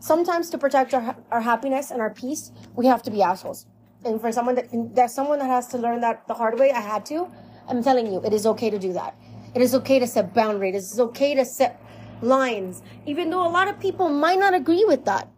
sometimes 0.01 0.49
to 0.51 0.59
protect 0.59 0.95
our 0.95 1.17
our 1.31 1.43
happiness 1.43 1.91
and 1.91 2.01
our 2.01 2.11
peace, 2.11 2.53
we 2.75 2.87
have 2.87 3.03
to 3.03 3.11
be 3.11 3.23
assholes. 3.23 3.67
And 4.05 4.19
for 4.19 4.33
someone 4.33 4.55
that 4.55 4.69
that's 4.95 5.15
someone 5.15 5.39
that 5.41 5.51
has 5.51 5.69
to 5.69 5.79
learn 5.79 6.01
that 6.01 6.27
the 6.27 6.35
hard 6.35 6.59
way, 6.59 6.73
I 6.73 6.81
had 6.81 7.05
to. 7.07 7.31
I'm 7.69 7.83
telling 7.83 8.07
you, 8.07 8.23
it 8.25 8.33
is 8.33 8.47
okay 8.47 8.71
to 8.71 8.79
do 8.79 8.95
that. 8.95 9.15
It 9.55 9.61
is 9.61 9.75
okay 9.75 9.99
to 9.99 10.07
set 10.07 10.33
boundaries. 10.33 10.75
It 10.75 10.79
is 10.79 11.01
okay 11.01 11.35
to 11.35 11.45
set 11.45 11.79
lines, 12.23 12.83
even 13.07 13.31
though 13.31 13.47
a 13.47 13.51
lot 13.51 13.69
of 13.69 13.79
people 13.81 14.09
might 14.09 14.39
not 14.39 14.55
agree 14.55 14.85
with 14.87 15.05
that. 15.05 15.29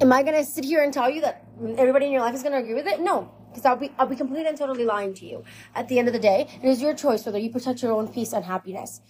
Am 0.00 0.12
I 0.12 0.22
to 0.22 0.44
sit 0.44 0.64
here 0.64 0.82
and 0.82 0.92
tell 0.92 1.08
you 1.08 1.20
that 1.22 1.44
everybody 1.78 2.06
in 2.06 2.12
your 2.12 2.20
life 2.20 2.34
is 2.34 2.42
to 2.42 2.54
agree 2.54 2.74
with 2.74 2.86
it? 2.86 3.00
No, 3.00 3.30
because 3.48 3.64
I'll 3.64 3.76
be 3.76 3.92
I'll 3.98 4.06
be 4.06 4.16
completely 4.16 4.46
and 4.48 4.58
totally 4.58 4.84
lying 4.84 5.14
to 5.14 5.26
you. 5.26 5.44
At 5.74 5.88
the 5.88 5.98
end 5.98 6.08
of 6.08 6.14
the 6.14 6.20
day, 6.20 6.48
it 6.62 6.68
is 6.68 6.82
your 6.82 6.94
choice 6.94 7.24
whether 7.24 7.38
you 7.38 7.50
protect 7.50 7.82
your 7.82 7.92
own 7.92 8.08
peace 8.08 8.32
and 8.32 8.44
happiness, 8.44 9.00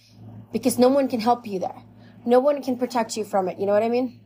because 0.51 0.77
no 0.77 0.87
one 0.87 1.07
can 1.07 1.19
help 1.19 1.45
you 1.47 1.59
there. 1.59 1.83
No 2.25 2.39
one 2.39 2.61
can 2.61 2.77
protect 2.77 3.17
you 3.17 3.23
from 3.25 3.47
it. 3.47 3.57
You 3.59 3.65
know 3.65 3.73
what 3.73 3.83
I 3.83 3.89
mean? 3.89 4.19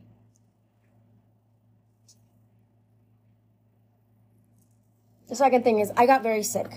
The 5.28 5.36
second 5.36 5.64
thing 5.64 5.78
is 5.80 5.90
I 5.96 6.06
got 6.06 6.22
very 6.22 6.42
sick. 6.42 6.70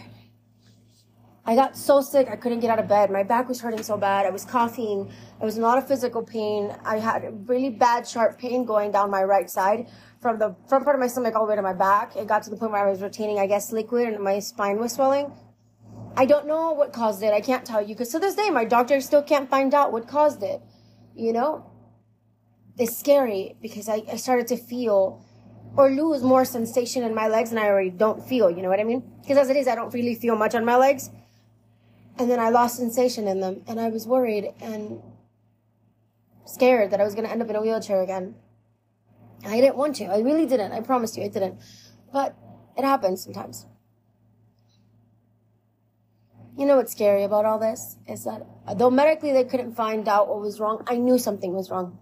I 1.47 1.53
got 1.53 1.77
so 1.77 2.01
sick 2.01 2.27
I 2.27 2.35
couldn't 2.35 2.59
get 2.59 2.71
out 2.71 2.79
of 2.79 2.87
bed. 2.87 3.11
My 3.11 3.21
back 3.21 3.47
was 3.47 3.61
hurting 3.61 3.83
so 3.83 3.97
bad. 3.97 4.25
I 4.25 4.31
was 4.31 4.45
coughing. 4.45 5.11
It 5.39 5.45
was 5.45 5.59
a 5.59 5.61
lot 5.61 5.77
of 5.77 5.87
physical 5.87 6.23
pain. 6.23 6.75
I 6.83 6.97
had 6.97 7.47
really 7.47 7.69
bad 7.69 8.07
sharp 8.07 8.39
pain 8.39 8.65
going 8.65 8.91
down 8.91 9.11
my 9.11 9.23
right 9.23 9.47
side 9.47 9.87
from 10.19 10.39
the 10.39 10.55
front 10.67 10.85
part 10.85 10.95
of 10.95 10.99
my 10.99 11.05
stomach 11.05 11.35
all 11.35 11.45
the 11.45 11.51
way 11.51 11.55
to 11.55 11.61
my 11.61 11.73
back. 11.73 12.15
It 12.15 12.27
got 12.27 12.41
to 12.43 12.49
the 12.49 12.55
point 12.55 12.71
where 12.71 12.87
I 12.87 12.89
was 12.89 13.03
retaining, 13.03 13.37
I 13.37 13.45
guess, 13.45 13.71
liquid 13.71 14.11
and 14.11 14.23
my 14.23 14.39
spine 14.39 14.79
was 14.79 14.93
swelling. 14.93 15.31
I 16.17 16.25
don't 16.25 16.47
know 16.47 16.71
what 16.71 16.93
caused 16.93 17.21
it. 17.21 17.31
I 17.31 17.41
can't 17.41 17.63
tell 17.63 17.81
you 17.81 17.89
because 17.89 18.09
to 18.09 18.19
this 18.19 18.33
day, 18.33 18.49
my 18.49 18.65
doctor 18.65 18.99
still 18.99 19.21
can't 19.21 19.47
find 19.47 19.75
out 19.75 19.91
what 19.91 20.07
caused 20.07 20.41
it. 20.41 20.61
You 21.13 21.31
know? 21.31 21.69
It's 22.79 22.97
scary 22.97 23.55
because 23.61 23.87
I, 23.87 24.01
I 24.11 24.15
started 24.15 24.47
to 24.47 24.57
feel 24.57 25.23
or 25.77 25.91
lose 25.91 26.23
more 26.23 26.43
sensation 26.43 27.03
in 27.03 27.13
my 27.13 27.27
legs 27.27 27.51
than 27.51 27.59
I 27.59 27.67
already 27.67 27.91
don't 27.91 28.27
feel. 28.27 28.49
You 28.49 28.63
know 28.63 28.69
what 28.69 28.79
I 28.79 28.83
mean? 28.83 29.03
Because 29.21 29.37
as 29.37 29.49
it 29.49 29.57
is, 29.57 29.67
I 29.67 29.75
don't 29.75 29.93
really 29.93 30.15
feel 30.15 30.35
much 30.35 30.55
on 30.55 30.65
my 30.65 30.75
legs. 30.75 31.11
And 32.17 32.29
then 32.29 32.39
I 32.39 32.49
lost 32.49 32.77
sensation 32.77 33.27
in 33.27 33.41
them 33.41 33.63
and 33.67 33.79
I 33.79 33.89
was 33.89 34.07
worried 34.07 34.53
and 34.61 35.01
scared 36.45 36.91
that 36.91 37.01
I 37.01 37.03
was 37.03 37.13
going 37.13 37.25
to 37.25 37.31
end 37.31 37.41
up 37.41 37.49
in 37.49 37.55
a 37.55 37.61
wheelchair 37.61 38.01
again. 38.01 38.35
I 39.45 39.59
didn't 39.59 39.75
want 39.75 39.97
to. 39.97 40.05
I 40.05 40.19
really 40.19 40.45
didn't. 40.45 40.71
I 40.71 40.81
promise 40.81 41.17
you, 41.17 41.23
I 41.23 41.27
didn't. 41.27 41.59
But 42.13 42.35
it 42.77 42.83
happens 42.83 43.23
sometimes. 43.23 43.65
You 46.57 46.65
know 46.65 46.77
what's 46.77 46.93
scary 46.93 47.23
about 47.23 47.43
all 47.43 47.59
this 47.59 47.97
is 48.07 48.23
that 48.23 48.47
though 48.77 48.89
medically 48.89 49.33
they 49.33 49.43
couldn't 49.43 49.73
find 49.75 50.07
out 50.07 50.29
what 50.29 50.39
was 50.39 50.59
wrong, 50.59 50.83
I 50.87 50.95
knew 50.95 51.17
something 51.17 51.53
was 51.53 51.69
wrong. 51.69 51.99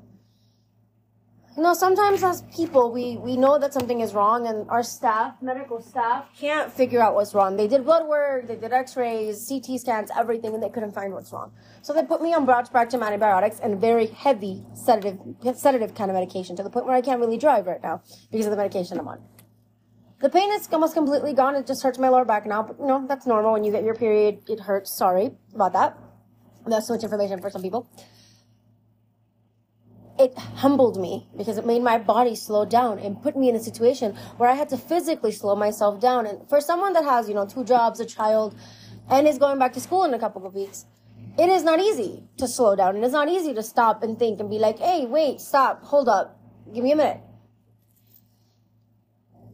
Know, 1.55 1.75
sometimes 1.75 2.24
as 2.24 2.41
people, 2.55 2.91
we, 2.91 3.17
we 3.17 3.38
know 3.38 3.60
that 3.60 3.74
something 3.74 4.00
is 4.00 4.15
wrong 4.15 4.48
and 4.48 4.67
our 4.72 4.81
staff, 4.81 5.36
medical 5.39 5.83
staff, 5.83 6.25
can't 6.36 6.74
figure 6.74 7.00
out 7.00 7.13
what's 7.13 7.36
wrong. 7.36 7.57
They 7.57 7.67
did 7.67 7.86
blood 7.86 8.07
work, 8.07 8.48
they 8.48 8.55
did 8.55 8.74
x-rays, 8.74 9.48
CT 9.48 9.79
scans, 9.79 10.10
everything, 10.17 10.55
and 10.55 10.63
they 10.63 10.69
couldn't 10.69 10.93
find 10.93 11.13
what's 11.13 11.31
wrong. 11.31 11.51
So 11.83 11.93
they 11.93 12.01
put 12.03 12.24
me 12.24 12.33
on 12.33 12.45
broad 12.45 12.65
spectrum 12.65 13.03
antibiotics 13.03 13.60
and 13.60 13.79
very 13.79 14.07
heavy 14.07 14.63
sedative, 14.74 15.19
sedative 15.55 15.93
kind 15.93 16.10
of 16.10 16.15
medication 16.15 16.55
to 16.55 16.63
the 16.63 16.72
point 16.72 16.88
where 16.88 16.95
I 16.95 17.01
can't 17.01 17.19
really 17.19 17.38
drive 17.38 17.67
right 17.67 17.83
now 17.83 18.01
because 18.31 18.48
of 18.48 18.51
the 18.51 18.57
medication 18.57 18.98
I'm 18.98 19.07
on. 19.07 19.22
The 20.22 20.29
pain 20.29 20.51
is 20.53 20.67
almost 20.72 20.95
completely 20.95 21.33
gone. 21.33 21.53
It 21.53 21.67
just 21.67 21.83
hurts 21.83 22.00
my 22.00 22.10
lower 22.10 22.25
back 22.25 22.48
now, 22.48 22.63
but 22.63 22.79
you 22.79 22.88
know, 22.88 23.05
that's 23.07 23.27
normal. 23.27 23.53
When 23.53 23.63
you 23.63 23.72
get 23.72 23.83
your 23.83 23.95
period, 23.95 24.39
it 24.48 24.60
hurts. 24.60 24.98
Sorry 24.98 25.29
about 25.53 25.74
that. 25.74 26.00
That's 26.65 26.88
so 26.88 26.95
much 26.95 27.03
information 27.03 27.41
for 27.41 27.51
some 27.51 27.62
people 27.62 27.88
it 30.20 30.38
humbled 30.38 31.00
me 31.00 31.27
because 31.36 31.58
it 31.58 31.65
made 31.65 31.82
my 31.82 31.98
body 31.98 32.36
slow 32.36 32.65
down 32.65 33.00
and 33.00 33.22
put 33.22 33.36
me 33.36 33.50
in 33.50 33.55
a 33.55 33.60
situation 33.60 34.15
where 34.38 34.50
I 34.50 34.53
had 34.53 34.70
to 34.70 34.77
physically 34.77 35.32
slow 35.32 35.55
myself 35.55 36.00
down. 36.00 36.27
And 36.27 36.48
for 36.50 36.62
someone 36.62 36.93
that 36.93 37.03
has, 37.03 37.27
you 37.27 37.34
know, 37.34 37.46
two 37.46 37.63
jobs, 37.63 38.00
a 38.00 38.05
child, 38.05 38.55
and 39.10 39.27
is 39.27 39.38
going 39.38 39.58
back 39.60 39.74
to 39.74 39.79
school 39.79 40.03
in 40.03 40.13
a 40.13 40.20
couple 40.20 40.46
of 40.46 40.53
weeks, 40.53 40.86
it 41.38 41.50
is 41.50 41.63
not 41.63 41.79
easy 41.79 42.24
to 42.38 42.48
slow 42.48 42.75
down. 42.75 42.96
And 42.96 43.03
it's 43.03 43.13
not 43.13 43.27
easy 43.27 43.53
to 43.55 43.63
stop 43.63 44.03
and 44.03 44.20
think 44.20 44.39
and 44.39 44.50
be 44.50 44.60
like, 44.60 44.77
hey, 44.77 45.05
wait, 45.05 45.41
stop, 45.41 45.84
hold 45.84 46.08
up, 46.08 46.39
give 46.74 46.84
me 46.84 46.91
a 46.91 46.96
minute. 46.96 47.22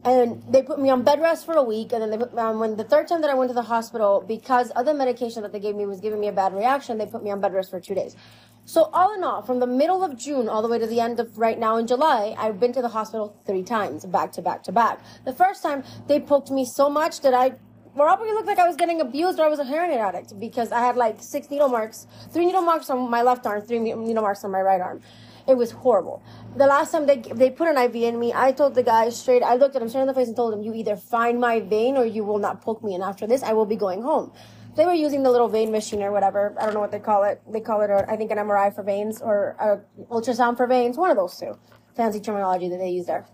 And 0.02 0.42
they 0.50 0.62
put 0.62 0.80
me 0.80 0.88
on 0.88 1.02
bed 1.02 1.20
rest 1.20 1.44
for 1.44 1.52
a 1.54 1.62
week, 1.62 1.92
and 1.92 2.00
then 2.00 2.10
they 2.10 2.16
put 2.16 2.34
me 2.34 2.40
on 2.40 2.58
when 2.58 2.76
the 2.76 2.84
third 2.84 3.06
time 3.06 3.20
that 3.20 3.28
I 3.28 3.34
went 3.34 3.50
to 3.50 3.54
the 3.54 3.62
hospital 3.62 4.24
because 4.26 4.72
other 4.74 4.94
medication 4.94 5.42
that 5.42 5.52
they 5.52 5.60
gave 5.60 5.74
me 5.74 5.84
was 5.84 6.00
giving 6.00 6.20
me 6.20 6.28
a 6.28 6.32
bad 6.32 6.54
reaction. 6.54 6.96
They 6.96 7.04
put 7.04 7.22
me 7.22 7.30
on 7.30 7.42
bed 7.42 7.52
rest 7.52 7.68
for 7.68 7.80
two 7.80 7.94
days. 7.94 8.16
So 8.64 8.88
all 8.92 9.14
in 9.14 9.24
all, 9.24 9.42
from 9.42 9.58
the 9.58 9.66
middle 9.66 10.04
of 10.04 10.16
June 10.16 10.48
all 10.48 10.62
the 10.62 10.68
way 10.68 10.78
to 10.78 10.86
the 10.86 11.00
end 11.00 11.18
of 11.18 11.38
right 11.38 11.58
now 11.58 11.76
in 11.76 11.86
July, 11.86 12.36
I've 12.38 12.60
been 12.60 12.72
to 12.74 12.82
the 12.82 12.88
hospital 12.88 13.36
three 13.44 13.64
times, 13.64 14.04
back 14.04 14.30
to 14.32 14.42
back 14.42 14.62
to 14.64 14.72
back. 14.72 15.00
The 15.24 15.32
first 15.32 15.62
time 15.62 15.82
they 16.06 16.20
poked 16.20 16.50
me 16.50 16.64
so 16.64 16.88
much 16.88 17.20
that 17.22 17.34
I 17.34 17.54
probably 17.96 18.30
looked 18.30 18.46
like 18.46 18.58
I 18.58 18.68
was 18.68 18.76
getting 18.76 19.00
abused 19.00 19.40
or 19.40 19.46
I 19.46 19.48
was 19.48 19.58
a 19.58 19.64
heroin 19.64 19.98
addict 19.98 20.38
because 20.38 20.70
I 20.70 20.80
had 20.80 20.96
like 20.96 21.20
six 21.20 21.50
needle 21.50 21.68
marks, 21.68 22.06
three 22.30 22.46
needle 22.46 22.62
marks 22.62 22.90
on 22.90 23.10
my 23.10 23.22
left 23.22 23.46
arm, 23.46 23.62
three 23.62 23.80
needle 23.80 24.22
marks 24.22 24.44
on 24.44 24.52
my 24.52 24.60
right 24.60 24.80
arm. 24.80 25.00
It 25.48 25.56
was 25.56 25.72
horrible. 25.72 26.22
The 26.54 26.66
last 26.66 26.92
time 26.92 27.06
they 27.06 27.16
they 27.16 27.50
put 27.50 27.66
an 27.66 27.76
IV 27.76 27.96
in 27.96 28.20
me, 28.20 28.32
I 28.32 28.52
told 28.52 28.76
the 28.76 28.84
guy 28.84 29.08
straight. 29.08 29.42
I 29.42 29.56
looked 29.56 29.74
at 29.74 29.82
him 29.82 29.88
straight 29.88 30.02
in 30.02 30.06
the 30.06 30.14
face 30.14 30.28
and 30.28 30.36
told 30.36 30.54
him, 30.54 30.62
"You 30.62 30.74
either 30.74 30.94
find 30.94 31.40
my 31.40 31.58
vein 31.58 31.96
or 31.96 32.04
you 32.04 32.22
will 32.22 32.38
not 32.38 32.60
poke 32.60 32.84
me. 32.84 32.94
And 32.94 33.02
after 33.02 33.26
this, 33.26 33.42
I 33.42 33.52
will 33.54 33.66
be 33.66 33.74
going 33.74 34.02
home." 34.02 34.32
They 34.76 34.86
were 34.86 34.94
using 34.94 35.22
the 35.22 35.30
little 35.30 35.48
vein 35.48 35.72
machine 35.72 36.02
or 36.02 36.12
whatever. 36.12 36.54
I 36.58 36.64
don't 36.64 36.74
know 36.74 36.80
what 36.80 36.92
they 36.92 37.00
call 37.00 37.24
it. 37.24 37.40
They 37.50 37.60
call 37.60 37.80
it, 37.82 37.90
I 37.90 38.16
think, 38.16 38.30
an 38.30 38.38
MRI 38.38 38.74
for 38.74 38.82
veins 38.82 39.20
or 39.20 39.56
a 39.58 39.80
ultrasound 40.12 40.56
for 40.56 40.66
veins. 40.66 40.96
One 40.96 41.10
of 41.10 41.16
those 41.16 41.36
two. 41.38 41.58
Fancy 41.96 42.20
terminology 42.20 42.68
that 42.68 42.78
they 42.78 42.90
use 42.90 43.06
there. 43.06 43.26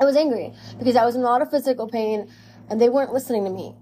I 0.00 0.04
was 0.04 0.16
angry 0.16 0.52
because 0.78 0.96
I 0.96 1.04
was 1.04 1.14
in 1.14 1.22
a 1.22 1.24
lot 1.24 1.42
of 1.42 1.50
physical 1.50 1.88
pain 1.88 2.30
and 2.68 2.80
they 2.80 2.88
weren't 2.88 3.12
listening 3.12 3.44
to 3.44 3.50
me. 3.50 3.74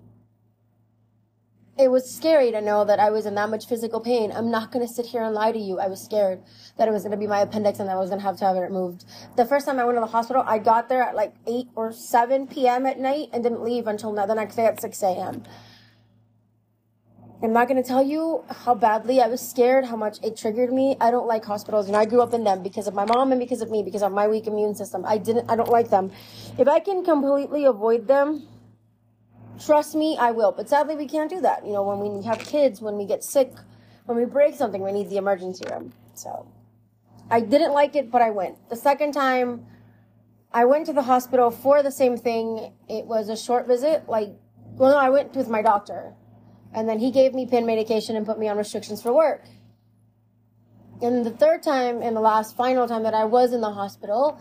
It 1.77 1.91
was 1.91 2.09
scary 2.09 2.53
to 2.53 2.61
know 2.61 2.85
that 2.85 3.01
I 3.01 3.11
was 3.11 3.27
in 3.27 3.35
that 3.35 3.51
much 3.51 3.67
physical 3.67 4.01
pain. 4.01 4.31
I'm 4.31 4.49
not 4.49 4.71
going 4.71 4.87
to 4.87 4.93
sit 4.93 5.07
here 5.07 5.25
and 5.25 5.35
lie 5.35 5.51
to 5.51 5.59
you. 5.59 5.81
I 5.81 5.89
was 5.89 6.01
scared 6.01 6.41
that 6.77 6.87
it 6.87 6.93
was 6.93 7.03
going 7.03 7.11
to 7.11 7.17
be 7.17 7.27
my 7.27 7.41
appendix 7.41 7.81
and 7.81 7.91
I 7.91 7.97
was 7.97 8.11
going 8.11 8.21
to 8.21 8.27
have 8.27 8.37
to 8.39 8.45
have 8.45 8.55
it 8.57 8.61
removed. 8.61 9.05
The 9.37 9.45
first 9.45 9.67
time 9.67 9.81
I 9.81 9.85
went 9.85 9.97
to 9.97 10.01
the 10.01 10.07
hospital, 10.07 10.45
I 10.47 10.59
got 10.59 10.89
there 10.89 11.03
at 11.03 11.17
like 11.17 11.35
8 11.49 11.67
or 11.75 11.93
7 11.93 12.47
p.m. 12.47 12.87
at 12.87 13.01
night 13.01 13.31
and 13.33 13.43
didn't 13.43 13.63
leave 13.63 13.89
until 13.89 14.13
the 14.13 14.35
next 14.35 14.55
day 14.55 14.67
at 14.67 14.81
6 14.81 15.03
a.m. 15.03 15.43
I'm 17.45 17.53
not 17.53 17.69
going 17.69 17.83
to 17.83 17.87
tell 17.87 18.03
you 18.03 18.43
how 18.49 18.75
badly 18.75 19.21
I 19.21 19.27
was 19.27 19.47
scared, 19.47 19.85
how 19.85 19.97
much 19.97 20.19
it 20.23 20.35
triggered 20.35 20.73
me. 20.73 20.97
I 20.99 21.11
don't 21.11 21.27
like 21.27 21.45
hospitals, 21.45 21.89
and 21.89 21.97
I 21.97 22.07
grew 22.07 22.23
up 22.23 22.33
in 22.33 22.43
them 22.43 22.63
because 22.63 22.87
of 22.87 22.95
my 22.95 23.05
mom 23.05 23.33
and 23.33 23.39
because 23.39 23.61
of 23.61 23.71
me, 23.71 23.83
because 23.83 24.03
of 24.03 24.13
my 24.13 24.27
weak 24.27 24.47
immune 24.47 24.75
system. 24.75 25.05
I 25.05 25.19
didn't, 25.19 25.51
I 25.51 25.57
don't 25.57 25.69
like 25.69 25.91
them. 25.91 26.11
If 26.57 26.69
I 26.69 26.81
can 26.81 27.05
completely 27.05 27.67
avoid 27.67 28.09
them, 28.09 28.49
trust 29.63 29.95
me, 29.95 30.17
I 30.19 30.31
will. 30.31 30.53
But 30.53 30.71
sadly, 30.71 30.97
we 30.97 31.07
can't 31.07 31.29
do 31.29 31.43
that. 31.43 31.67
You 31.67 31.75
know, 31.75 31.83
when 31.83 32.17
we 32.17 32.25
have 32.25 32.39
kids, 32.39 32.81
when 32.81 32.97
we 32.97 33.05
get 33.05 33.23
sick, 33.23 33.53
when 34.07 34.17
we 34.17 34.25
break 34.25 34.55
something, 34.55 34.83
we 34.83 34.93
need 34.93 35.11
the 35.11 35.19
emergency 35.19 35.65
room. 35.71 35.93
So 36.15 36.47
I 37.31 37.41
didn't 37.41 37.73
like 37.73 37.95
it, 37.95 38.11
but 38.11 38.23
I 38.23 38.31
went. 38.31 38.71
The 38.71 38.77
second 38.77 39.13
time, 39.13 39.67
I 40.51 40.65
went 40.65 40.87
to 40.87 40.95
the 40.95 41.03
hospital 41.03 41.51
for 41.51 41.83
the 41.83 41.93
same 41.93 42.17
thing. 42.17 42.73
It 42.89 43.05
was 43.05 43.29
a 43.29 43.37
short 43.37 43.67
visit. 43.67 44.09
Like, 44.09 44.31
well, 44.77 44.93
no, 44.93 44.97
I 44.97 45.11
went 45.11 45.37
with 45.37 45.49
my 45.49 45.61
doctor 45.61 46.15
and 46.75 46.89
then 46.89 46.99
he 46.99 47.11
gave 47.11 47.35
me 47.35 47.47
pain 47.47 47.65
medication 47.65 48.17
and 48.17 48.27
put 48.27 48.39
me 48.39 48.49
on 48.49 48.57
restrictions 48.57 49.01
for 49.01 49.13
work. 49.13 49.45
And 51.01 51.25
the 51.25 51.31
third 51.31 51.63
time 51.63 52.03
and 52.03 52.17
the 52.17 52.21
last 52.21 52.57
final 52.57 52.89
time 52.89 53.03
that 53.05 53.15
I 53.15 53.25
was 53.25 53.53
in 53.53 53.61
the 53.61 53.71
hospital, 53.71 54.41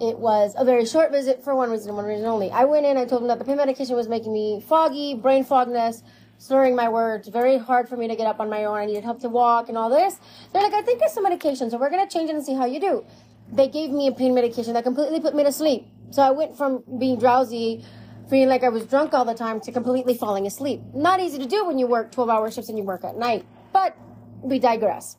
it 0.00 0.18
was 0.18 0.54
a 0.56 0.64
very 0.64 0.86
short 0.86 1.10
visit 1.10 1.42
for 1.42 1.54
one 1.54 1.70
reason, 1.70 1.94
one 1.94 2.04
reason 2.04 2.26
only. 2.26 2.50
I 2.50 2.64
went 2.64 2.86
in, 2.86 2.96
I 2.96 3.04
told 3.04 3.22
them 3.22 3.28
that 3.28 3.38
the 3.38 3.44
pain 3.44 3.56
medication 3.56 3.96
was 3.96 4.08
making 4.08 4.32
me 4.32 4.62
foggy, 4.68 5.14
brain 5.14 5.44
fogness, 5.44 6.02
slurring 6.38 6.76
my 6.76 6.88
words, 6.88 7.28
very 7.28 7.58
hard 7.58 7.88
for 7.88 7.96
me 7.96 8.06
to 8.08 8.14
get 8.14 8.26
up 8.26 8.38
on 8.40 8.48
my 8.48 8.64
own. 8.64 8.78
I 8.78 8.86
needed 8.86 9.04
help 9.04 9.20
to 9.20 9.28
walk 9.28 9.68
and 9.68 9.76
all 9.76 9.90
this. 9.90 10.18
They're 10.52 10.62
like, 10.62 10.74
I 10.74 10.82
think 10.82 11.02
it's 11.02 11.14
some 11.14 11.24
medication, 11.24 11.70
so 11.70 11.78
we're 11.78 11.90
gonna 11.90 12.08
change 12.08 12.30
it 12.30 12.36
and 12.36 12.44
see 12.44 12.54
how 12.54 12.64
you 12.64 12.80
do. 12.80 13.04
They 13.52 13.68
gave 13.68 13.90
me 13.90 14.06
a 14.06 14.12
pain 14.12 14.34
medication 14.34 14.74
that 14.74 14.84
completely 14.84 15.20
put 15.20 15.34
me 15.34 15.42
to 15.42 15.52
sleep. 15.52 15.86
So 16.10 16.22
I 16.22 16.30
went 16.30 16.56
from 16.56 16.84
being 16.98 17.18
drowsy 17.18 17.84
feeling 18.28 18.48
like 18.48 18.62
I 18.62 18.68
was 18.68 18.84
drunk 18.86 19.14
all 19.14 19.24
the 19.24 19.34
time 19.34 19.60
to 19.62 19.72
completely 19.72 20.14
falling 20.14 20.46
asleep. 20.46 20.80
Not 20.94 21.20
easy 21.20 21.38
to 21.38 21.46
do 21.46 21.64
when 21.64 21.78
you 21.78 21.86
work 21.86 22.12
12 22.12 22.28
hour 22.28 22.50
shifts 22.50 22.68
and 22.68 22.78
you 22.78 22.84
work 22.84 23.04
at 23.04 23.16
night, 23.16 23.44
but 23.72 23.96
we 24.42 24.58
digress. 24.58 25.16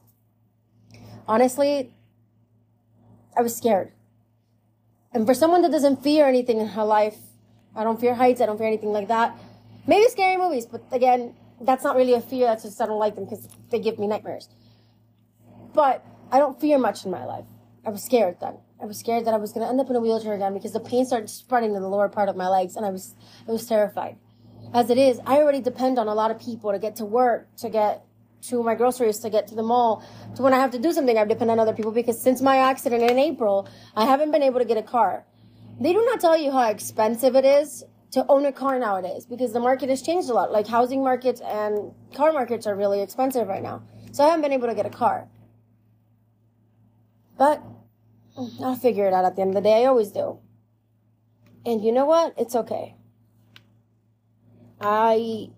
Honestly, 1.27 1.93
I 3.37 3.41
was 3.41 3.55
scared. 3.55 3.91
And 5.11 5.25
for 5.25 5.33
someone 5.33 5.61
that 5.63 5.71
doesn't 5.71 6.03
fear 6.03 6.27
anything 6.27 6.59
in 6.59 6.67
her 6.67 6.83
life, 6.83 7.17
I 7.75 7.83
don't 7.83 7.99
fear 7.99 8.13
heights, 8.13 8.41
I 8.41 8.45
don't 8.45 8.57
fear 8.57 8.67
anything 8.67 8.91
like 8.91 9.07
that. 9.07 9.35
Maybe 9.87 10.07
scary 10.09 10.37
movies, 10.37 10.65
but 10.65 10.83
again, 10.91 11.35
that's 11.61 11.83
not 11.83 11.95
really 11.95 12.13
a 12.13 12.21
fear, 12.21 12.45
that's 12.45 12.63
just 12.63 12.79
I 12.79 12.85
don't 12.85 12.99
like 12.99 13.15
them 13.15 13.25
because 13.25 13.47
they 13.69 13.79
give 13.79 13.97
me 13.97 14.07
nightmares. 14.07 14.49
But 15.73 16.05
I 16.31 16.39
don't 16.39 16.59
fear 16.59 16.77
much 16.77 17.05
in 17.05 17.11
my 17.11 17.25
life. 17.25 17.45
I 17.85 17.89
was 17.89 18.03
scared 18.03 18.37
then. 18.39 18.57
I 18.81 18.85
was 18.85 18.97
scared 18.97 19.25
that 19.25 19.33
I 19.33 19.37
was 19.37 19.51
going 19.51 19.65
to 19.65 19.69
end 19.69 19.81
up 19.81 19.89
in 19.89 19.95
a 19.95 19.99
wheelchair 19.99 20.33
again 20.33 20.53
because 20.53 20.71
the 20.71 20.79
pain 20.79 21.05
started 21.05 21.29
spreading 21.29 21.73
to 21.73 21.79
the 21.79 21.87
lower 21.87 22.07
part 22.07 22.29
of 22.29 22.37
my 22.37 22.47
legs 22.47 22.77
and 22.77 22.85
I 22.85 22.89
was, 22.89 23.13
I 23.47 23.51
was 23.51 23.65
terrified. 23.65 24.17
As 24.73 24.89
it 24.89 24.97
is, 24.97 25.19
I 25.25 25.37
already 25.37 25.61
depend 25.61 25.99
on 25.99 26.07
a 26.07 26.13
lot 26.13 26.31
of 26.31 26.39
people 26.39 26.71
to 26.71 26.79
get 26.79 26.95
to 26.97 27.05
work, 27.05 27.53
to 27.57 27.69
get 27.69 28.05
to 28.43 28.63
my 28.63 28.75
groceries, 28.75 29.19
to 29.19 29.29
get 29.29 29.47
to 29.47 29.55
the 29.55 29.63
mall. 29.63 30.03
To 30.35 30.43
when 30.43 30.53
I 30.53 30.59
have 30.59 30.71
to 30.71 30.79
do 30.79 30.93
something, 30.93 31.17
I 31.17 31.25
depend 31.25 31.51
on 31.51 31.59
other 31.59 31.73
people 31.73 31.91
because 31.91 32.21
since 32.21 32.41
my 32.41 32.57
accident 32.57 33.03
in 33.03 33.19
April, 33.19 33.67
I 33.95 34.05
haven't 34.05 34.31
been 34.31 34.43
able 34.43 34.59
to 34.59 34.65
get 34.65 34.77
a 34.77 34.83
car. 34.83 35.25
They 35.81 35.91
do 35.91 36.05
not 36.05 36.21
tell 36.21 36.37
you 36.37 36.51
how 36.51 36.69
expensive 36.69 37.35
it 37.35 37.45
is 37.45 37.83
to 38.11 38.25
own 38.29 38.45
a 38.45 38.51
car 38.51 38.79
nowadays 38.79 39.25
because 39.25 39.51
the 39.51 39.59
market 39.59 39.89
has 39.89 40.01
changed 40.01 40.29
a 40.29 40.33
lot. 40.33 40.51
Like 40.51 40.67
housing 40.67 41.03
markets 41.03 41.41
and 41.41 41.93
car 42.13 42.31
markets 42.31 42.65
are 42.65 42.75
really 42.75 43.01
expensive 43.01 43.47
right 43.47 43.63
now. 43.63 43.83
So 44.13 44.23
I 44.23 44.27
haven't 44.27 44.41
been 44.41 44.53
able 44.53 44.67
to 44.67 44.75
get 44.75 44.85
a 44.85 44.89
car. 44.89 45.27
But 47.37 47.63
Mm, 48.39 48.61
I'll 48.61 48.75
figure 48.75 49.05
it 49.05 49.13
out 49.13 49.25
at 49.25 49.35
the 49.35 49.41
end 49.41 49.51
of 49.51 49.55
the 49.55 49.69
day. 49.69 49.83
I 49.83 49.85
always 49.85 50.11
do. 50.11 50.39
And 51.65 51.83
you 51.83 51.91
know 51.91 52.05
what? 52.05 52.33
It's 52.37 52.55
okay. 52.55 52.95
I 54.79 55.49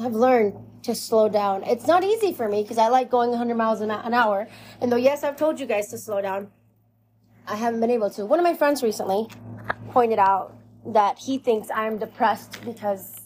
have 0.00 0.12
learned 0.12 0.54
to 0.82 0.94
slow 0.94 1.28
down. 1.28 1.62
It's 1.64 1.86
not 1.86 2.02
easy 2.02 2.32
for 2.32 2.48
me 2.48 2.62
because 2.62 2.78
I 2.78 2.88
like 2.88 3.10
going 3.10 3.30
100 3.30 3.54
miles 3.54 3.80
an 3.80 3.90
hour. 3.90 4.48
And 4.80 4.90
though, 4.90 4.96
yes, 4.96 5.22
I've 5.22 5.36
told 5.36 5.60
you 5.60 5.66
guys 5.66 5.88
to 5.90 5.98
slow 5.98 6.20
down, 6.20 6.50
I 7.46 7.56
haven't 7.56 7.80
been 7.80 7.90
able 7.90 8.10
to. 8.10 8.26
One 8.26 8.40
of 8.40 8.44
my 8.44 8.54
friends 8.54 8.82
recently 8.82 9.28
pointed 9.90 10.18
out 10.18 10.56
that 10.86 11.18
he 11.18 11.38
thinks 11.38 11.68
I'm 11.72 11.98
depressed 11.98 12.64
because 12.64 13.20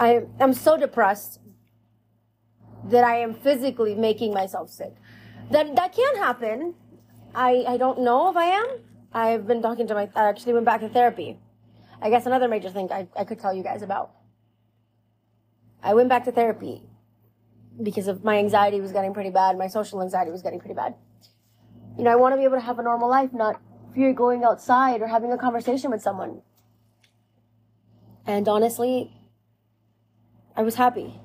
I, 0.00 0.22
I'm 0.40 0.54
so 0.54 0.76
depressed 0.76 1.40
that 2.84 3.04
I 3.04 3.18
am 3.18 3.34
physically 3.34 3.94
making 3.94 4.32
myself 4.32 4.70
sick. 4.70 4.94
That, 5.50 5.74
that 5.76 5.94
can 5.94 6.16
happen. 6.16 6.74
I, 7.34 7.64
I 7.66 7.76
don't 7.76 8.00
know 8.00 8.30
if 8.30 8.36
I 8.36 8.44
am. 8.44 8.66
I've 9.12 9.46
been 9.46 9.62
talking 9.62 9.86
to 9.86 9.94
my, 9.94 10.08
I 10.14 10.28
actually 10.28 10.52
went 10.52 10.66
back 10.66 10.80
to 10.80 10.88
therapy. 10.88 11.38
I 12.00 12.10
guess 12.10 12.26
another 12.26 12.48
major 12.48 12.70
thing 12.70 12.92
I, 12.92 13.08
I 13.16 13.24
could 13.24 13.40
tell 13.40 13.54
you 13.54 13.62
guys 13.62 13.82
about. 13.82 14.10
I 15.82 15.94
went 15.94 16.08
back 16.08 16.24
to 16.24 16.32
therapy 16.32 16.82
because 17.82 18.08
of 18.08 18.24
my 18.24 18.38
anxiety 18.38 18.80
was 18.80 18.92
getting 18.92 19.14
pretty 19.14 19.30
bad. 19.30 19.56
My 19.56 19.68
social 19.68 20.02
anxiety 20.02 20.30
was 20.30 20.42
getting 20.42 20.58
pretty 20.58 20.74
bad. 20.74 20.94
You 21.96 22.04
know, 22.04 22.10
I 22.10 22.16
want 22.16 22.32
to 22.34 22.36
be 22.36 22.44
able 22.44 22.56
to 22.56 22.62
have 22.62 22.78
a 22.78 22.82
normal 22.82 23.08
life, 23.08 23.32
not 23.32 23.60
fear 23.94 24.12
going 24.12 24.44
outside 24.44 25.00
or 25.00 25.06
having 25.06 25.32
a 25.32 25.38
conversation 25.38 25.90
with 25.90 26.02
someone. 26.02 26.42
And 28.26 28.46
honestly, 28.48 29.12
I 30.56 30.62
was 30.62 30.74
happy. 30.74 31.20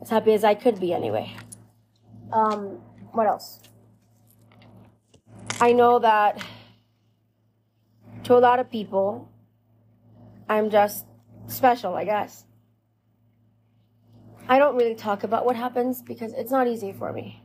As 0.00 0.10
happy 0.10 0.34
as 0.34 0.44
I 0.44 0.54
could 0.54 0.78
be 0.78 0.92
anyway. 0.92 1.32
Um, 2.32 2.82
what 3.16 3.26
else? 3.26 3.60
I 5.60 5.72
know 5.72 5.98
that 6.00 6.38
to 8.24 8.36
a 8.36 8.40
lot 8.40 8.58
of 8.58 8.70
people, 8.70 9.28
I'm 10.48 10.68
just 10.70 11.06
special, 11.46 11.94
I 11.94 12.04
guess. 12.04 12.44
I 14.48 14.58
don't 14.58 14.76
really 14.76 14.94
talk 14.94 15.24
about 15.24 15.46
what 15.46 15.56
happens 15.56 16.02
because 16.02 16.32
it's 16.34 16.50
not 16.50 16.68
easy 16.68 16.92
for 16.92 17.12
me. 17.12 17.42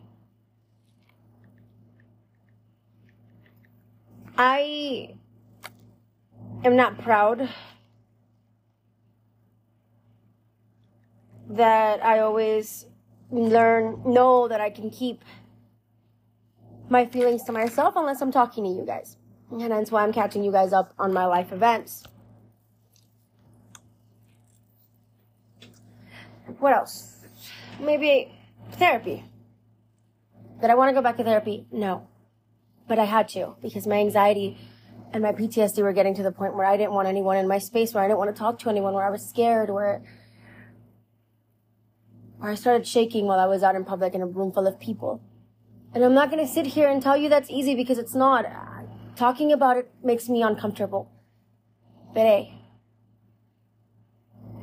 I 4.38 5.16
am 6.63 6.75
not 6.75 7.00
proud 7.00 7.50
that 11.50 12.04
I 12.04 12.20
always 12.20 12.86
learn, 13.32 14.01
know 14.06 14.48
that 14.48 14.62
I 14.62 14.70
can 14.70 14.90
keep 14.90 15.24
my 16.92 17.06
feelings 17.06 17.44
to 17.44 17.54
myself 17.54 17.94
unless 17.96 18.22
I'm 18.22 18.32
talking 18.32 18.66
to 18.66 18.70
you 18.70 18.86
guys. 18.86 19.16
And 19.50 19.72
that's 19.72 19.92
why 19.92 20.04
I'm 20.04 20.12
catching 20.12 20.44
you 20.44 20.52
guys 20.52 20.74
up 20.74 20.94
on 21.00 21.14
my 21.14 21.26
life 21.26 21.54
events. 21.54 22.04
What 26.60 26.74
else? 26.74 27.18
Maybe 27.80 28.34
therapy. 28.74 29.24
Did 30.60 30.70
I 30.70 30.76
want 30.76 30.90
to 30.90 30.94
go 30.94 31.02
back 31.02 31.16
to 31.18 31.24
therapy? 31.24 31.66
No. 31.72 32.08
But 32.88 33.00
I 33.00 33.06
had 33.06 33.30
to 33.30 33.56
because 33.62 33.88
my 33.88 33.96
anxiety 33.96 34.58
and 35.14 35.24
my 35.24 35.32
PTSD 35.32 35.82
were 35.82 35.94
getting 35.94 36.14
to 36.16 36.24
the 36.24 36.32
point 36.32 36.56
where 36.56 36.66
I 36.66 36.76
didn't 36.76 36.92
want 36.92 37.08
anyone 37.08 37.38
in 37.38 37.48
my 37.48 37.58
space, 37.58 37.94
where 37.94 38.04
I 38.04 38.08
didn't 38.08 38.20
want 38.20 38.36
to 38.36 38.40
talk 38.40 38.60
to 38.60 38.70
anyone, 38.70 38.94
where 38.94 39.06
I 39.06 39.10
was 39.10 39.28
scared, 39.28 39.70
where, 39.70 40.04
where 42.38 42.52
I 42.52 42.56
started 42.56 42.86
shaking 42.86 43.28
while 43.28 43.40
I 43.40 43.46
was 43.46 43.64
out 43.64 43.76
in 43.76 43.86
public 43.86 44.14
in 44.14 44.22
a 44.22 44.28
room 44.28 44.52
full 44.52 44.68
of 44.68 44.80
people. 44.80 45.22
And 45.94 46.04
I'm 46.04 46.14
not 46.14 46.32
going 46.32 46.46
to 46.46 46.52
sit 46.52 46.66
here 46.66 46.90
and 46.90 47.02
tell 47.02 47.18
you 47.18 47.28
that's 47.28 47.50
easy 47.50 47.76
because 47.76 47.98
it's 47.98 48.16
not. 48.16 48.46
Talking 49.16 49.52
about 49.52 49.78
it 49.78 49.92
makes 50.04 50.30
me 50.30 50.42
uncomfortable. 50.42 51.12
But 52.14 52.22
hey, 52.22 52.54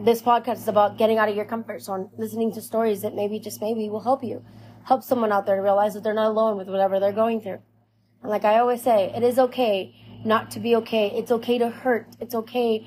this 0.01 0.23
podcast 0.23 0.57
is 0.57 0.69
about 0.69 0.97
getting 0.97 1.19
out 1.19 1.29
of 1.29 1.37
your 1.37 1.45
comfort 1.45 1.83
zone, 1.83 2.11
listening 2.17 2.53
to 2.53 2.63
stories 2.63 3.03
that 3.03 3.15
maybe, 3.15 3.39
just 3.39 3.61
maybe, 3.61 3.89
will 3.91 4.01
help 4.01 4.25
you. 4.25 4.45
Help 4.85 5.03
someone 5.03 5.33
out 5.33 5.45
there 5.45 5.57
to 5.57 5.63
realize 5.63 5.95
that 5.95 6.03
they're 6.03 6.15
not 6.15 6.29
alone 6.29 6.57
with 6.57 6.69
whatever 6.69 6.99
they're 6.99 7.13
going 7.13 7.41
through. 7.41 7.61
And 8.23 8.31
like 8.31 8.45
I 8.45 8.59
always 8.59 8.83
say, 8.83 9.13
it 9.15 9.23
is 9.23 9.39
okay 9.39 9.95
not 10.25 10.51
to 10.53 10.61
be 10.61 10.77
okay. 10.77 11.11
It's 11.15 11.31
okay 11.31 11.59
to 11.59 11.69
hurt. 11.69 12.09
It's 12.21 12.35
okay 12.35 12.87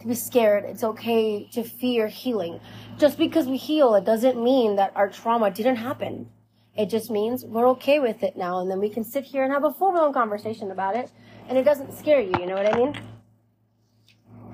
to 0.00 0.06
be 0.06 0.14
scared. 0.14 0.64
It's 0.64 0.84
okay 0.84 1.48
to 1.52 1.64
fear 1.64 2.08
healing. 2.08 2.60
Just 2.98 3.18
because 3.18 3.46
we 3.46 3.56
heal, 3.56 3.94
it 3.94 4.04
doesn't 4.04 4.42
mean 4.42 4.76
that 4.76 4.92
our 4.96 5.08
trauma 5.08 5.50
didn't 5.50 5.76
happen. 5.76 6.30
It 6.76 6.86
just 6.86 7.10
means 7.10 7.44
we're 7.44 7.68
okay 7.70 8.00
with 8.00 8.22
it 8.22 8.36
now, 8.36 8.60
and 8.60 8.70
then 8.70 8.80
we 8.80 8.88
can 8.88 9.04
sit 9.04 9.24
here 9.24 9.44
and 9.44 9.52
have 9.52 9.64
a 9.64 9.72
full 9.72 9.92
blown 9.92 10.12
conversation 10.12 10.70
about 10.70 10.96
it, 10.96 11.10
and 11.48 11.56
it 11.56 11.62
doesn't 11.64 11.96
scare 11.96 12.20
you, 12.20 12.32
you 12.40 12.46
know 12.46 12.54
what 12.54 12.72
I 12.72 12.76
mean? 12.76 13.00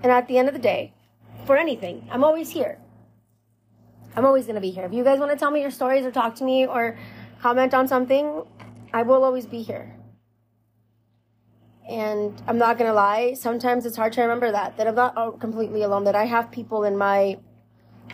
And 0.02 0.12
at 0.12 0.28
the 0.28 0.36
end 0.38 0.48
of 0.48 0.54
the 0.54 0.60
day, 0.60 0.92
for 1.46 1.56
anything, 1.56 2.06
I'm 2.10 2.22
always 2.22 2.50
here. 2.50 2.78
I'm 4.16 4.26
always 4.26 4.46
to 4.56 4.60
be 4.60 4.70
here. 4.70 4.84
If 4.84 4.92
you 4.92 5.04
guys 5.04 5.18
want 5.18 5.30
to 5.30 5.36
tell 5.36 5.50
me 5.50 5.60
your 5.60 5.70
stories 5.70 6.04
or 6.04 6.10
talk 6.10 6.34
to 6.36 6.44
me 6.44 6.66
or 6.66 6.98
comment 7.40 7.72
on 7.74 7.88
something, 7.88 8.42
I 8.92 9.02
will 9.02 9.24
always 9.24 9.46
be 9.46 9.62
here. 9.62 9.96
And 11.88 12.40
I'm 12.46 12.58
not 12.58 12.78
to 12.78 12.92
lie, 12.92 13.34
sometimes 13.34 13.86
it's 13.86 13.96
hard 13.96 14.12
to 14.14 14.22
remember 14.22 14.52
that, 14.52 14.76
that 14.76 14.86
I'm 14.86 14.94
not 14.94 15.40
completely 15.40 15.82
alone, 15.82 16.04
that 16.04 16.14
I 16.14 16.24
have 16.24 16.50
people 16.50 16.84
in 16.84 16.96
my 16.96 17.38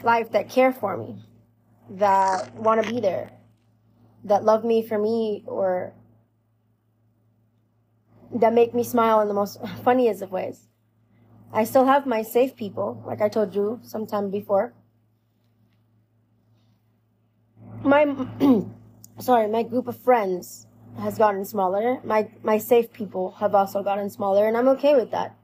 life 0.02 0.30
that 0.32 0.48
care 0.48 0.72
for 0.72 0.96
me, 0.96 1.22
that 1.90 2.54
want 2.54 2.82
to 2.82 2.90
be 2.90 3.00
there, 3.00 3.30
that 4.26 4.44
love 4.44 4.64
me 4.64 4.86
for 4.86 4.98
me 4.98 5.44
or 5.46 5.94
that 8.34 8.52
make 8.52 8.74
me 8.74 8.82
smile 8.82 9.20
in 9.20 9.28
the 9.28 9.34
most 9.34 9.58
funniest 9.84 10.22
of 10.22 10.32
ways. 10.32 10.68
I 11.52 11.64
still 11.64 11.86
have 11.86 12.06
my 12.06 12.22
safe 12.22 12.56
people, 12.56 13.02
like 13.06 13.22
I 13.22 13.28
told 13.28 13.54
you 13.54 13.80
sometime 13.82 14.30
before. 14.30 14.74
My, 17.84 18.04
sorry, 19.20 19.48
my 19.48 19.62
group 19.62 19.86
of 19.86 19.96
friends 19.96 20.66
has 20.98 21.18
gotten 21.18 21.44
smaller. 21.44 22.00
My, 22.04 22.28
my 22.42 22.58
safe 22.58 22.92
people 22.92 23.32
have 23.38 23.54
also 23.54 23.82
gotten 23.82 24.10
smaller, 24.10 24.46
and 24.46 24.56
I'm 24.56 24.68
okay 24.68 24.96
with 24.96 25.12
that. 25.12 25.36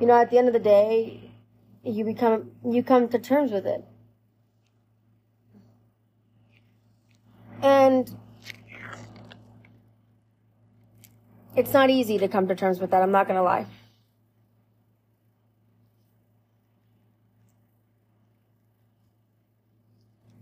You 0.00 0.06
know, 0.06 0.14
at 0.14 0.30
the 0.30 0.38
end 0.38 0.46
of 0.46 0.54
the 0.54 0.60
day, 0.60 1.32
you 1.82 2.04
become, 2.04 2.52
you 2.64 2.82
come 2.82 3.08
to 3.08 3.18
terms 3.18 3.50
with 3.50 3.66
it. 3.66 3.84
And 7.62 8.14
it's 11.56 11.72
not 11.72 11.90
easy 11.90 12.18
to 12.18 12.28
come 12.28 12.48
to 12.48 12.54
terms 12.54 12.80
with 12.80 12.90
that, 12.90 13.02
I'm 13.02 13.12
not 13.12 13.26
gonna 13.26 13.42
lie. 13.42 13.66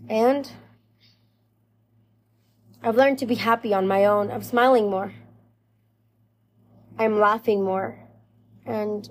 And 0.08 0.50
I've 2.82 2.96
learned 2.96 3.18
to 3.20 3.26
be 3.26 3.36
happy 3.36 3.72
on 3.72 3.86
my 3.86 4.04
own. 4.04 4.30
I'm 4.30 4.42
smiling 4.42 4.90
more. 4.90 5.14
I'm 6.98 7.18
laughing 7.18 7.64
more. 7.64 7.98
And 8.66 9.08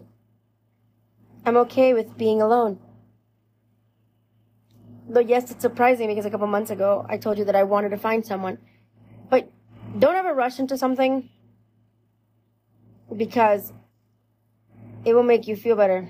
I'm 1.46 1.58
okay 1.58 1.94
with 1.94 2.18
being 2.18 2.42
alone. 2.42 2.80
Though 5.08 5.20
yes, 5.20 5.52
it's 5.52 5.62
surprising 5.62 6.08
because 6.08 6.26
a 6.26 6.30
couple 6.30 6.48
months 6.48 6.72
ago 6.72 7.06
I 7.10 7.18
told 7.18 7.38
you 7.38 7.46
that 7.46 7.56
I 7.56 7.63
wanted 7.63 7.89
to 7.89 7.98
find 7.98 8.26
someone. 8.26 8.58
But 9.30 9.52
don't 10.00 10.16
ever 10.16 10.34
rush 10.34 10.60
into 10.60 10.78
something 10.78 11.30
because 13.16 13.74
it 15.06 15.13
will 15.13 15.24
make 15.24 15.48
you 15.48 15.56
feel 15.56 15.76
better. 15.76 16.10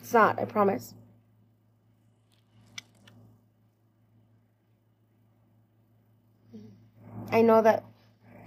It's 0.00 0.12
not, 0.12 0.40
I 0.40 0.44
promise. 0.44 0.94
I 7.30 7.42
know 7.42 7.62
that 7.62 7.84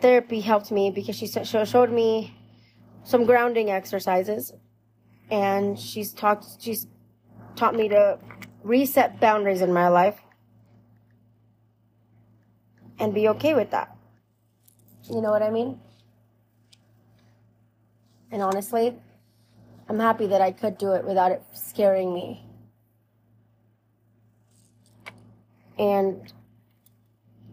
therapy 0.02 0.42
helped 0.42 0.72
me 0.72 0.92
because 0.92 1.16
she 1.16 1.28
showed 1.28 1.92
me 1.92 2.36
some 3.06 3.26
grounding 3.26 3.72
exercises 3.72 4.54
and 5.32 5.80
she's 5.80 6.12
talked 6.12 6.46
she's 6.60 6.88
taught 7.56 7.76
me 7.76 7.88
to 7.88 8.20
reset 8.64 9.20
boundaries 9.20 9.62
in 9.62 9.74
my 9.74 9.88
life 9.88 10.20
and 13.00 13.14
be 13.14 13.28
okay 13.30 13.54
with 13.54 13.72
that. 13.72 13.96
You 15.10 15.22
know 15.22 15.32
what 15.32 15.44
I 15.44 15.50
mean? 15.50 15.80
And 18.32 18.42
honestly, 18.42 18.96
I'm 19.90 20.00
happy 20.00 20.28
that 20.28 20.42
I 20.42 20.52
could 20.52 20.78
do 20.78 20.94
it 20.94 21.06
without 21.06 21.32
it 21.32 21.44
scaring 21.54 22.14
me. 22.14 22.46
And 25.78 26.32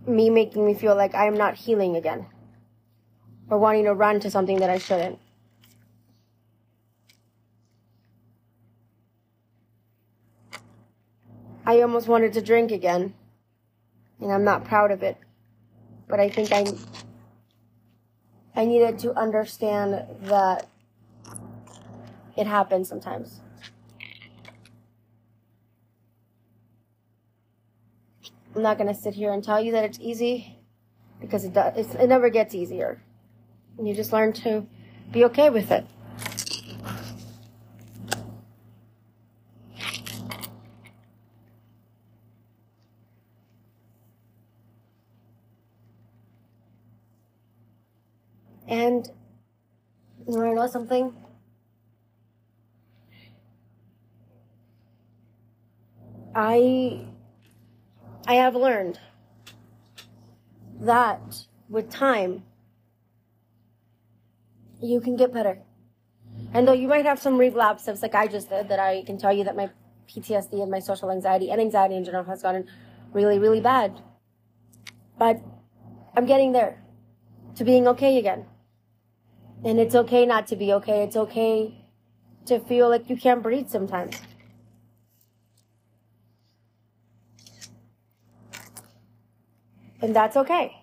me 0.07 0.31
making 0.31 0.65
me 0.65 0.75
feel 0.75 0.95
like 0.95 1.15
I 1.15 1.27
am 1.27 1.35
not 1.35 1.55
healing 1.55 1.97
again 1.97 2.27
or 3.49 3.59
wanting 3.59 3.85
to 3.85 3.95
run 3.95 4.21
to 4.21 4.31
something 4.31 4.61
that 4.61 4.71
I 4.71 4.79
shouldn't. 4.79 5.19
I 11.67 11.81
almost 11.83 12.09
wanted 12.09 12.33
to 12.35 12.43
drink 12.43 12.71
again, 12.73 13.15
and 14.21 14.33
I'm 14.33 14.45
not 14.45 14.65
proud 14.65 14.91
of 14.91 15.03
it. 15.03 15.17
But 16.09 16.21
I 16.21 16.29
think 16.29 16.53
I 16.53 16.67
I 18.55 18.65
needed 18.65 18.99
to 19.01 19.13
understand 19.15 20.05
that 20.23 20.69
it 22.37 22.47
happens 22.47 22.89
sometimes. 22.89 23.41
I'm 28.55 28.63
not 28.63 28.79
going 28.79 28.93
to 28.93 29.01
sit 29.01 29.15
here 29.15 29.33
and 29.33 29.45
tell 29.45 29.61
you 29.61 29.73
that 29.73 29.85
it's 29.85 29.99
easy 30.01 30.59
because 31.21 31.45
it 31.45 31.53
does, 31.53 31.95
it 31.95 32.09
never 32.09 32.29
gets 32.31 32.55
easier. 32.55 33.01
You 33.81 33.95
just 33.95 34.13
learn 34.13 34.33
to 34.35 34.67
be 35.13 35.25
okay 35.27 35.51
with 35.51 35.71
it. 35.71 35.87
And 48.71 49.11
you 50.29 50.35
want 50.35 50.51
to 50.51 50.55
know 50.55 50.67
something? 50.69 51.13
I 56.33 57.05
I 58.29 58.35
have 58.35 58.55
learned 58.55 59.01
that 60.81 61.47
with 61.69 61.91
time 61.91 62.45
you 64.81 65.01
can 65.01 65.17
get 65.17 65.35
better. 65.35 65.59
And 66.55 66.67
though 66.67 66.73
you 66.73 66.87
might 66.87 67.05
have 67.05 67.19
some 67.19 67.37
relapses 67.37 68.03
like 68.03 68.15
I 68.15 68.29
just 68.29 68.49
did, 68.49 68.69
that 68.69 68.79
I 68.79 69.03
can 69.03 69.19
tell 69.19 69.33
you 69.33 69.43
that 69.45 69.57
my 69.57 69.69
PTSD 70.09 70.63
and 70.63 70.71
my 70.71 70.79
social 70.79 71.11
anxiety 71.11 71.51
and 71.51 71.61
anxiety 71.61 71.97
in 71.97 72.05
general 72.05 72.25
has 72.25 72.41
gotten 72.41 72.69
really, 73.13 73.41
really 73.41 73.61
bad. 73.61 74.01
But 75.19 75.41
I'm 76.17 76.25
getting 76.25 76.53
there 76.53 76.81
to 77.57 77.65
being 77.65 77.89
okay 77.89 78.17
again. 78.19 78.47
And 79.63 79.79
it's 79.79 79.95
okay 79.95 80.25
not 80.25 80.47
to 80.49 80.57
be 80.57 80.73
okay. 80.73 81.03
It's 81.03 81.17
okay 81.17 81.75
to 82.47 82.61
feel 82.61 82.89
like 82.89 83.11
you 83.11 83.17
can't 83.17 83.43
breathe 83.43 83.69
sometimes. 83.69 84.17
And 90.01 90.17
that's 90.17 90.37
okay. 90.37 90.77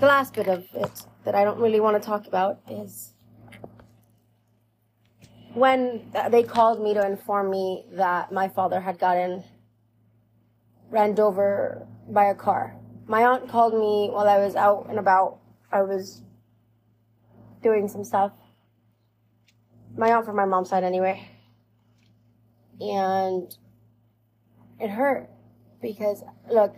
The 0.00 0.06
last 0.06 0.34
bit 0.34 0.48
of 0.48 0.64
it 0.74 1.02
that 1.24 1.34
I 1.34 1.44
don't 1.44 1.58
really 1.58 1.80
want 1.80 2.02
to 2.02 2.06
talk 2.06 2.26
about 2.26 2.60
is 2.68 3.12
when 5.52 6.10
they 6.30 6.42
called 6.42 6.82
me 6.82 6.94
to 6.94 7.06
inform 7.06 7.50
me 7.50 7.84
that 7.92 8.32
my 8.32 8.48
father 8.48 8.80
had 8.80 8.98
gotten 8.98 9.44
ran 10.90 11.18
over 11.20 11.86
by 12.08 12.24
a 12.24 12.34
car. 12.34 12.76
My 13.06 13.24
aunt 13.24 13.48
called 13.48 13.74
me 13.74 14.08
while 14.10 14.28
I 14.28 14.38
was 14.38 14.56
out 14.56 14.86
and 14.88 14.98
about 14.98 15.38
I 15.74 15.82
was 15.82 16.22
doing 17.60 17.88
some 17.88 18.04
stuff. 18.04 18.30
My 19.96 20.12
aunt 20.12 20.24
from 20.24 20.36
my 20.36 20.44
mom's 20.44 20.70
side, 20.70 20.84
anyway. 20.84 21.28
And 22.80 23.52
it 24.78 24.88
hurt 24.88 25.28
because, 25.82 26.22
look, 26.48 26.76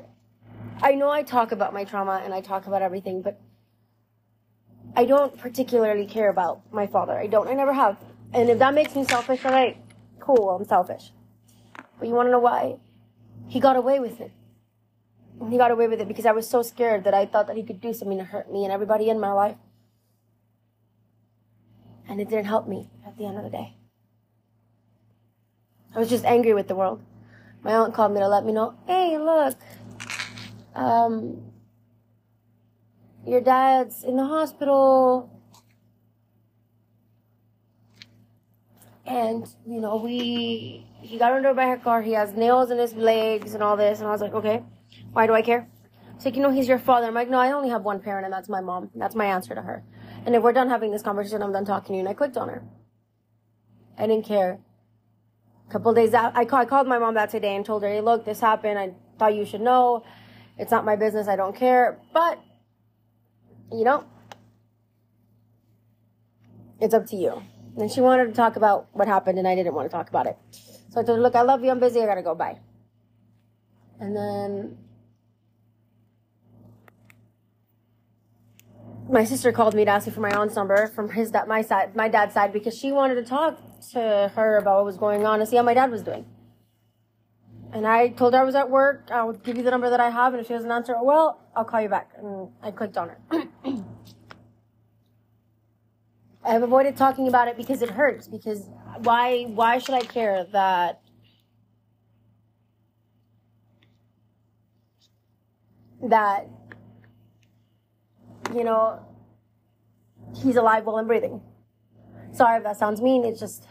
I 0.80 0.92
know 0.92 1.10
I 1.10 1.22
talk 1.22 1.52
about 1.52 1.74
my 1.74 1.84
trauma 1.84 2.22
and 2.24 2.32
I 2.32 2.40
talk 2.40 2.66
about 2.66 2.80
everything, 2.80 3.20
but 3.20 3.38
I 4.96 5.04
don't 5.04 5.36
particularly 5.36 6.06
care 6.06 6.30
about 6.30 6.72
my 6.72 6.86
father. 6.86 7.18
I 7.18 7.26
don't. 7.26 7.48
I 7.48 7.52
never 7.52 7.74
have. 7.74 7.98
And 8.32 8.48
if 8.48 8.58
that 8.60 8.72
makes 8.72 8.96
me 8.96 9.04
selfish, 9.04 9.44
all 9.44 9.52
right, 9.52 9.76
cool, 10.20 10.48
I'm 10.48 10.64
selfish. 10.64 11.12
But 11.98 12.08
you 12.08 12.14
want 12.14 12.28
to 12.28 12.32
know 12.32 12.38
why? 12.38 12.78
He 13.46 13.60
got 13.60 13.76
away 13.76 14.00
with 14.00 14.22
it 14.22 14.32
he 15.50 15.58
got 15.58 15.70
away 15.70 15.86
with 15.88 16.00
it 16.00 16.08
because 16.08 16.26
I 16.26 16.32
was 16.32 16.48
so 16.48 16.62
scared 16.62 17.04
that 17.04 17.14
I 17.14 17.26
thought 17.26 17.46
that 17.46 17.56
he 17.56 17.62
could 17.62 17.80
do 17.80 17.92
something 17.92 18.18
to 18.18 18.24
hurt 18.24 18.50
me 18.50 18.64
and 18.64 18.72
everybody 18.72 19.10
in 19.10 19.20
my 19.20 19.32
life. 19.32 19.56
And 22.08 22.20
it 22.20 22.28
didn't 22.28 22.46
help 22.46 22.68
me 22.68 22.88
at 23.06 23.16
the 23.18 23.26
end 23.26 23.36
of 23.36 23.44
the 23.44 23.50
day. 23.50 23.76
I 25.94 25.98
was 25.98 26.08
just 26.08 26.24
angry 26.24 26.54
with 26.54 26.68
the 26.68 26.74
world. 26.74 27.02
My 27.62 27.74
aunt 27.74 27.94
called 27.94 28.12
me 28.12 28.20
to 28.20 28.28
let 28.28 28.44
me 28.44 28.52
know, 28.52 28.74
hey, 28.86 29.18
look, 29.18 29.56
um, 30.74 31.42
your 33.26 33.40
dad's 33.40 34.04
in 34.04 34.16
the 34.16 34.24
hospital. 34.24 35.30
And, 39.04 39.46
you 39.66 39.80
know, 39.80 39.96
we, 39.96 40.86
he 41.00 41.18
got 41.18 41.30
run 41.30 41.44
over 41.44 41.54
by 41.54 41.66
a 41.66 41.78
car. 41.78 42.02
He 42.02 42.12
has 42.12 42.34
nails 42.34 42.70
in 42.70 42.78
his 42.78 42.94
legs 42.94 43.54
and 43.54 43.62
all 43.62 43.76
this. 43.76 43.98
And 44.00 44.08
I 44.08 44.12
was 44.12 44.20
like, 44.20 44.34
okay. 44.34 44.62
Why 45.16 45.26
do 45.26 45.32
I 45.32 45.40
care? 45.40 45.66
She's 46.16 46.26
like, 46.26 46.36
you 46.36 46.42
know, 46.42 46.50
he's 46.50 46.68
your 46.68 46.78
father. 46.78 47.06
I'm 47.06 47.14
like, 47.14 47.30
no, 47.30 47.38
I 47.38 47.52
only 47.52 47.70
have 47.70 47.84
one 47.84 48.00
parent, 48.00 48.26
and 48.26 48.32
that's 48.34 48.50
my 48.50 48.60
mom. 48.60 48.90
That's 48.94 49.14
my 49.14 49.24
answer 49.24 49.54
to 49.54 49.62
her. 49.62 49.82
And 50.26 50.34
if 50.34 50.42
we're 50.42 50.52
done 50.52 50.68
having 50.68 50.90
this 50.90 51.00
conversation, 51.00 51.42
I'm 51.42 51.54
done 51.54 51.64
talking 51.64 51.86
to 51.86 51.92
you. 51.94 52.00
And 52.00 52.08
I 52.10 52.12
clicked 52.12 52.36
on 52.36 52.50
her. 52.50 52.62
I 53.96 54.06
didn't 54.06 54.26
care. 54.26 54.58
A 55.66 55.72
couple 55.72 55.94
days 55.94 56.12
out, 56.12 56.36
I, 56.36 56.44
call, 56.44 56.60
I 56.60 56.66
called 56.66 56.86
my 56.86 56.98
mom 56.98 57.14
that 57.14 57.30
today 57.30 57.56
and 57.56 57.64
told 57.64 57.82
her, 57.82 57.88
hey, 57.88 58.02
look, 58.02 58.26
this 58.26 58.40
happened. 58.40 58.78
I 58.78 58.92
thought 59.18 59.34
you 59.34 59.46
should 59.46 59.62
know. 59.62 60.04
It's 60.58 60.70
not 60.70 60.84
my 60.84 60.96
business. 60.96 61.28
I 61.28 61.36
don't 61.36 61.56
care. 61.56 61.98
But, 62.12 62.38
you 63.72 63.84
know, 63.84 64.04
it's 66.78 66.92
up 66.92 67.06
to 67.06 67.16
you. 67.16 67.42
And 67.78 67.90
she 67.90 68.02
wanted 68.02 68.26
to 68.26 68.32
talk 68.34 68.56
about 68.56 68.88
what 68.92 69.08
happened, 69.08 69.38
and 69.38 69.48
I 69.48 69.54
didn't 69.54 69.72
want 69.72 69.90
to 69.90 69.96
talk 69.96 70.10
about 70.10 70.26
it. 70.26 70.36
So 70.90 71.00
I 71.00 71.04
told 71.04 71.16
her, 71.16 71.22
look, 71.22 71.34
I 71.34 71.40
love 71.40 71.64
you. 71.64 71.70
I'm 71.70 71.80
busy. 71.80 72.02
I 72.02 72.04
gotta 72.04 72.22
go. 72.22 72.34
Bye. 72.34 72.58
And 73.98 74.14
then 74.14 74.76
my 79.08 79.24
sister 79.24 79.52
called 79.52 79.74
me 79.74 79.84
to 79.84 79.90
ask 79.90 80.06
me 80.06 80.12
for 80.12 80.20
my 80.20 80.36
aunt's 80.36 80.56
number 80.56 80.88
from 80.88 81.10
his 81.10 81.32
my 81.46 81.62
side, 81.62 81.94
my 81.94 82.08
dad's 82.08 82.34
side, 82.34 82.52
because 82.52 82.76
she 82.76 82.92
wanted 82.92 83.14
to 83.16 83.22
talk 83.22 83.58
to 83.92 84.32
her 84.34 84.58
about 84.58 84.76
what 84.76 84.84
was 84.84 84.96
going 84.96 85.24
on 85.24 85.40
and 85.40 85.48
see 85.48 85.56
how 85.56 85.62
my 85.62 85.74
dad 85.74 85.90
was 85.90 86.02
doing. 86.02 86.26
And 87.72 87.86
I 87.86 88.08
told 88.08 88.34
her 88.34 88.40
I 88.40 88.44
was 88.44 88.54
at 88.54 88.70
work. 88.70 89.08
I 89.12 89.22
would 89.24 89.42
give 89.42 89.56
you 89.56 89.62
the 89.62 89.70
number 89.70 89.90
that 89.90 90.00
I 90.00 90.10
have, 90.10 90.32
and 90.32 90.40
if 90.40 90.46
she 90.48 90.54
doesn't 90.54 90.70
answer, 90.70 90.96
well, 91.02 91.40
I'll 91.54 91.64
call 91.64 91.80
you 91.80 91.88
back. 91.88 92.10
And 92.16 92.48
I 92.62 92.70
clicked 92.70 92.96
on 92.96 93.10
her. 93.10 93.18
I've 96.44 96.62
avoided 96.62 96.96
talking 96.96 97.28
about 97.28 97.48
it 97.48 97.56
because 97.56 97.82
it 97.82 97.90
hurts. 97.90 98.28
Because 98.28 98.68
why? 98.98 99.44
Why 99.44 99.78
should 99.78 99.96
I 99.96 100.00
care 100.00 100.44
that? 100.52 101.00
That 106.02 106.48
you 108.56 108.64
know, 108.64 109.00
he's 110.42 110.56
alive, 110.56 110.84
well, 110.84 110.98
and 110.98 111.06
breathing. 111.06 111.40
Sorry 112.32 112.58
if 112.58 112.64
that 112.64 112.76
sounds 112.76 113.00
mean. 113.00 113.24
It's 113.24 113.40
just, 113.40 113.66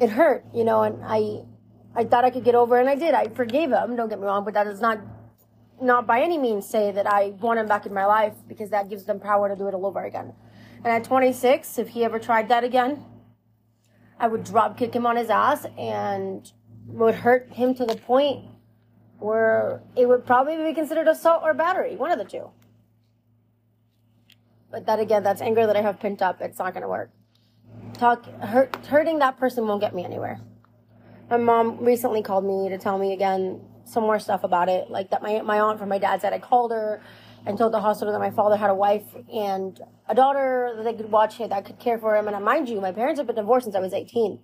it 0.00 0.10
hurt, 0.10 0.44
you 0.54 0.64
know, 0.64 0.82
and 0.82 1.02
I, 1.04 1.44
I 1.94 2.04
thought 2.04 2.24
I 2.24 2.30
could 2.30 2.44
get 2.44 2.54
over, 2.54 2.76
it, 2.78 2.80
and 2.80 2.88
I 2.88 2.94
did. 2.94 3.14
I 3.14 3.28
forgave 3.28 3.70
him. 3.70 3.96
Don't 3.96 4.08
get 4.08 4.18
me 4.18 4.26
wrong, 4.26 4.44
but 4.44 4.54
that 4.54 4.64
does 4.64 4.80
not, 4.80 4.98
not 5.80 6.06
by 6.06 6.20
any 6.20 6.38
means 6.38 6.68
say 6.68 6.90
that 6.92 7.06
I 7.06 7.28
want 7.40 7.58
him 7.58 7.66
back 7.66 7.86
in 7.86 7.94
my 7.94 8.06
life 8.06 8.34
because 8.48 8.70
that 8.70 8.88
gives 8.88 9.04
them 9.04 9.20
power 9.20 9.48
to 9.48 9.56
do 9.56 9.68
it 9.68 9.74
all 9.74 9.86
over 9.86 10.04
again. 10.04 10.32
And 10.84 10.86
at 10.86 11.04
26, 11.04 11.78
if 11.78 11.88
he 11.88 12.04
ever 12.04 12.18
tried 12.18 12.48
that 12.48 12.64
again, 12.64 13.04
I 14.18 14.28
would 14.28 14.44
drop 14.44 14.76
kick 14.76 14.94
him 14.94 15.06
on 15.06 15.16
his 15.16 15.30
ass 15.30 15.66
and 15.76 16.50
would 16.86 17.14
hurt 17.14 17.52
him 17.52 17.74
to 17.74 17.84
the 17.84 17.96
point 17.96 18.46
where 19.18 19.82
it 19.96 20.06
would 20.06 20.24
probably 20.24 20.56
be 20.56 20.74
considered 20.74 21.08
assault 21.08 21.42
or 21.42 21.54
battery, 21.54 21.96
one 21.96 22.10
of 22.10 22.18
the 22.18 22.24
two. 22.24 22.50
But 24.70 24.86
that 24.86 25.00
again, 25.00 25.22
that's 25.22 25.40
anger 25.40 25.66
that 25.66 25.76
I 25.76 25.82
have 25.82 25.98
pent 25.98 26.22
up. 26.22 26.40
It's 26.40 26.58
not 26.58 26.74
going 26.74 26.82
to 26.82 26.88
work. 26.88 27.10
Talk 27.94 28.24
hurt, 28.40 28.74
hurting 28.86 29.18
that 29.20 29.38
person 29.38 29.66
won't 29.66 29.80
get 29.80 29.94
me 29.94 30.04
anywhere. 30.04 30.40
My 31.30 31.36
mom 31.36 31.84
recently 31.84 32.22
called 32.22 32.44
me 32.44 32.68
to 32.70 32.78
tell 32.78 32.98
me 32.98 33.12
again 33.12 33.60
some 33.84 34.02
more 34.02 34.18
stuff 34.18 34.44
about 34.44 34.68
it, 34.68 34.90
like 34.90 35.10
that 35.10 35.22
my 35.22 35.40
my 35.40 35.60
aunt 35.60 35.78
from 35.78 35.88
my 35.88 35.98
dad's 35.98 36.22
side. 36.22 36.32
I 36.32 36.38
called 36.38 36.70
her 36.72 37.02
and 37.46 37.56
told 37.56 37.72
the 37.72 37.80
hospital 37.80 38.12
that 38.12 38.18
my 38.18 38.30
father 38.30 38.56
had 38.56 38.70
a 38.70 38.74
wife 38.74 39.04
and 39.32 39.80
a 40.08 40.14
daughter 40.14 40.74
that 40.76 40.82
they 40.84 40.92
could 40.92 41.10
watch 41.10 41.38
that 41.38 41.64
could 41.64 41.78
care 41.78 41.98
for 41.98 42.16
him. 42.16 42.26
And 42.26 42.36
uh, 42.36 42.40
mind 42.40 42.68
you, 42.68 42.80
my 42.80 42.92
parents 42.92 43.18
have 43.18 43.26
been 43.26 43.36
divorced 43.36 43.64
since 43.64 43.76
I 43.76 43.80
was 43.80 43.94
18. 43.94 44.38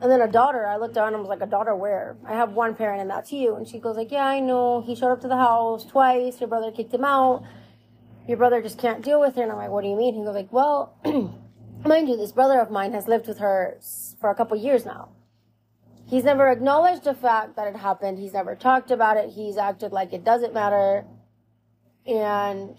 And 0.00 0.10
then 0.10 0.22
a 0.22 0.28
daughter, 0.28 0.66
I 0.66 0.76
looked 0.76 0.94
down 0.94 1.12
and 1.12 1.18
was 1.18 1.28
like, 1.28 1.42
a 1.42 1.46
daughter 1.46 1.74
where? 1.74 2.16
I 2.26 2.34
have 2.34 2.52
one 2.52 2.74
parent 2.74 3.02
and 3.02 3.10
that's 3.10 3.32
you. 3.32 3.56
And 3.56 3.68
she 3.68 3.78
goes 3.78 3.96
like, 3.96 4.10
yeah, 4.10 4.24
I 4.24 4.40
know. 4.40 4.80
He 4.80 4.94
showed 4.94 5.12
up 5.12 5.20
to 5.22 5.28
the 5.28 5.36
house 5.36 5.84
twice. 5.84 6.40
Your 6.40 6.48
brother 6.48 6.70
kicked 6.70 6.94
him 6.94 7.04
out 7.04 7.44
your 8.30 8.36
brother 8.36 8.62
just 8.62 8.78
can't 8.78 9.02
deal 9.02 9.18
with 9.18 9.34
her. 9.34 9.42
And 9.42 9.50
I'm 9.50 9.58
like, 9.58 9.70
what 9.70 9.82
do 9.82 9.88
you 9.88 9.96
mean? 9.96 10.14
He 10.14 10.24
goes 10.24 10.36
like, 10.36 10.52
well, 10.52 10.96
mind 11.84 12.08
you, 12.08 12.16
this 12.16 12.30
brother 12.30 12.60
of 12.60 12.70
mine 12.70 12.92
has 12.92 13.08
lived 13.08 13.26
with 13.26 13.38
her 13.38 13.80
for 14.20 14.30
a 14.30 14.36
couple 14.36 14.56
years 14.56 14.86
now. 14.86 15.08
He's 16.06 16.22
never 16.22 16.48
acknowledged 16.48 17.02
the 17.02 17.14
fact 17.14 17.56
that 17.56 17.66
it 17.66 17.74
happened. 17.74 18.20
He's 18.20 18.32
never 18.32 18.54
talked 18.54 18.92
about 18.92 19.16
it. 19.16 19.30
He's 19.30 19.56
acted 19.56 19.90
like 19.90 20.12
it 20.12 20.24
doesn't 20.24 20.54
matter. 20.54 21.04
And 22.06 22.76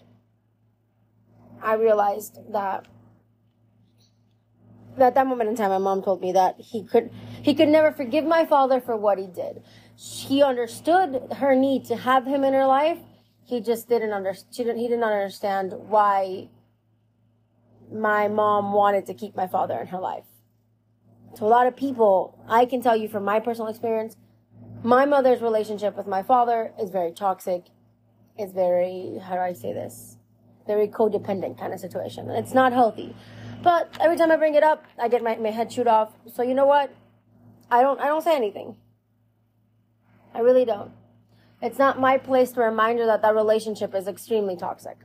I 1.61 1.73
realized 1.73 2.39
that 2.53 2.87
at 4.97 5.15
that 5.15 5.27
moment 5.27 5.49
in 5.49 5.57
time, 5.57 5.71
my 5.71 5.79
mom 5.79 6.01
told 6.01 6.21
me 6.21 6.31
that 6.31 6.55
he 6.59 6.85
could, 6.85 7.11
he 7.41 7.53
could 7.53 7.67
never 7.67 7.91
forgive 7.91 8.23
my 8.23 8.45
father 8.45 8.79
for 8.79 8.95
what 8.95 9.17
he 9.17 9.27
did. 9.27 9.63
She 9.97 10.41
understood 10.41 11.33
her 11.39 11.55
need 11.55 11.83
to 11.85 11.97
have 11.97 12.25
him 12.25 12.45
in 12.45 12.53
her 12.53 12.65
life 12.65 12.99
he 13.51 13.59
just 13.59 13.89
didn't 13.89 14.13
under 14.13 14.33
he 14.49 14.63
didn't 14.63 15.03
understand 15.03 15.73
why 15.73 16.47
my 17.91 18.29
mom 18.29 18.71
wanted 18.71 19.05
to 19.07 19.13
keep 19.13 19.35
my 19.35 19.45
father 19.45 19.77
in 19.77 19.87
her 19.87 19.99
life. 19.99 20.23
To 21.35 21.43
a 21.43 21.51
lot 21.55 21.67
of 21.67 21.75
people, 21.75 22.41
I 22.47 22.65
can 22.65 22.81
tell 22.81 22.95
you 22.95 23.09
from 23.09 23.25
my 23.25 23.41
personal 23.41 23.67
experience, 23.67 24.15
my 24.83 25.05
mother's 25.05 25.41
relationship 25.41 25.97
with 25.97 26.07
my 26.07 26.23
father 26.23 26.71
is 26.81 26.91
very 26.91 27.11
toxic. 27.11 27.65
It's 28.37 28.53
very 28.53 29.19
how 29.21 29.35
do 29.35 29.41
I 29.41 29.51
say 29.51 29.73
this? 29.73 30.15
Very 30.65 30.87
codependent 30.87 31.59
kind 31.59 31.73
of 31.73 31.81
situation. 31.81 32.29
It's 32.29 32.53
not 32.53 32.71
healthy. 32.71 33.13
But 33.61 33.97
every 33.99 34.15
time 34.15 34.31
I 34.31 34.37
bring 34.37 34.55
it 34.55 34.63
up, 34.63 34.85
I 34.97 35.09
get 35.09 35.21
my, 35.21 35.35
my 35.35 35.51
head 35.51 35.69
chewed 35.69 35.87
off. 35.87 36.13
So 36.33 36.41
you 36.41 36.53
know 36.53 36.67
what? 36.67 36.89
I 37.69 37.81
don't 37.81 37.99
I 37.99 38.07
don't 38.07 38.23
say 38.23 38.33
anything. 38.33 38.77
I 40.33 40.39
really 40.39 40.63
don't. 40.63 40.93
It's 41.61 41.77
not 41.77 41.99
my 41.99 42.17
place 42.17 42.51
to 42.53 42.61
remind 42.61 42.99
her 42.99 43.05
that 43.05 43.21
that 43.21 43.35
relationship 43.35 43.93
is 43.93 44.07
extremely 44.07 44.55
toxic. 44.55 44.97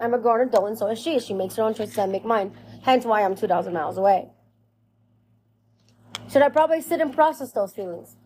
I'm 0.00 0.14
a 0.14 0.18
grown 0.18 0.40
adult 0.40 0.68
and 0.68 0.78
so 0.78 0.86
is 0.88 0.98
she. 1.00 1.18
She 1.18 1.34
makes 1.34 1.56
her 1.56 1.62
own 1.62 1.74
choices, 1.74 1.98
and 1.98 2.10
I 2.10 2.12
make 2.12 2.24
mine. 2.24 2.52
Hence 2.82 3.04
why 3.04 3.22
I'm 3.24 3.34
2,000 3.34 3.72
miles 3.72 3.96
away. 3.96 4.28
Should 6.30 6.42
I 6.42 6.48
probably 6.48 6.80
sit 6.80 7.00
and 7.00 7.12
process 7.12 7.52
those 7.52 7.72
feelings? 7.72 8.16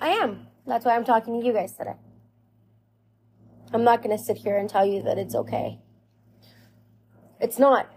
I 0.00 0.10
am. 0.10 0.46
That's 0.66 0.84
why 0.84 0.94
I'm 0.94 1.04
talking 1.04 1.40
to 1.40 1.46
you 1.46 1.52
guys 1.52 1.72
today. 1.72 1.94
I'm 3.72 3.84
not 3.84 4.02
going 4.02 4.16
to 4.16 4.22
sit 4.22 4.38
here 4.38 4.56
and 4.56 4.68
tell 4.68 4.86
you 4.86 5.02
that 5.02 5.18
it's 5.18 5.34
okay. 5.34 5.80
It's 7.40 7.58
not. 7.58 7.90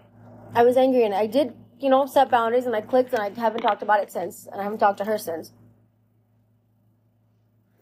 I 0.54 0.64
was 0.64 0.78
angry 0.78 1.06
and 1.06 1.14
I 1.14 1.28
did, 1.28 1.54
you 1.80 1.90
know, 1.90 2.06
set 2.06 2.30
boundaries 2.30 2.66
and 2.66 2.76
I 2.76 2.82
clicked 2.82 3.14
and 3.14 3.22
I 3.22 3.30
haven't 3.40 3.62
talked 3.62 3.82
about 3.82 4.02
it 4.02 4.12
since. 4.12 4.48
And 4.52 4.60
I 4.60 4.64
haven't 4.64 4.80
talked 4.80 4.98
to 5.00 5.06
her 5.06 5.18
since. 5.18 5.52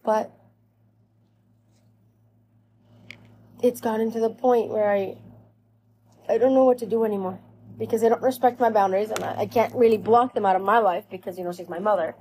But 0.04 0.32
it's 3.62 3.80
gotten 3.80 4.10
to 4.12 4.20
the 4.20 4.30
point 4.30 4.70
where 4.70 4.90
I 4.90 5.16
I 6.28 6.38
don't 6.38 6.54
know 6.54 6.64
what 6.64 6.78
to 6.78 6.86
do 6.86 7.04
anymore 7.04 7.40
because 7.78 8.00
they 8.00 8.08
don't 8.08 8.22
respect 8.22 8.60
my 8.60 8.70
boundaries 8.70 9.10
and 9.10 9.24
I, 9.24 9.40
I 9.40 9.46
can't 9.46 9.74
really 9.74 9.96
block 9.96 10.34
them 10.34 10.46
out 10.46 10.56
of 10.56 10.62
my 10.62 10.78
life 10.78 11.04
because 11.10 11.38
you 11.38 11.44
know 11.44 11.52
she's 11.52 11.68
my 11.68 11.78
mother. 11.78 12.14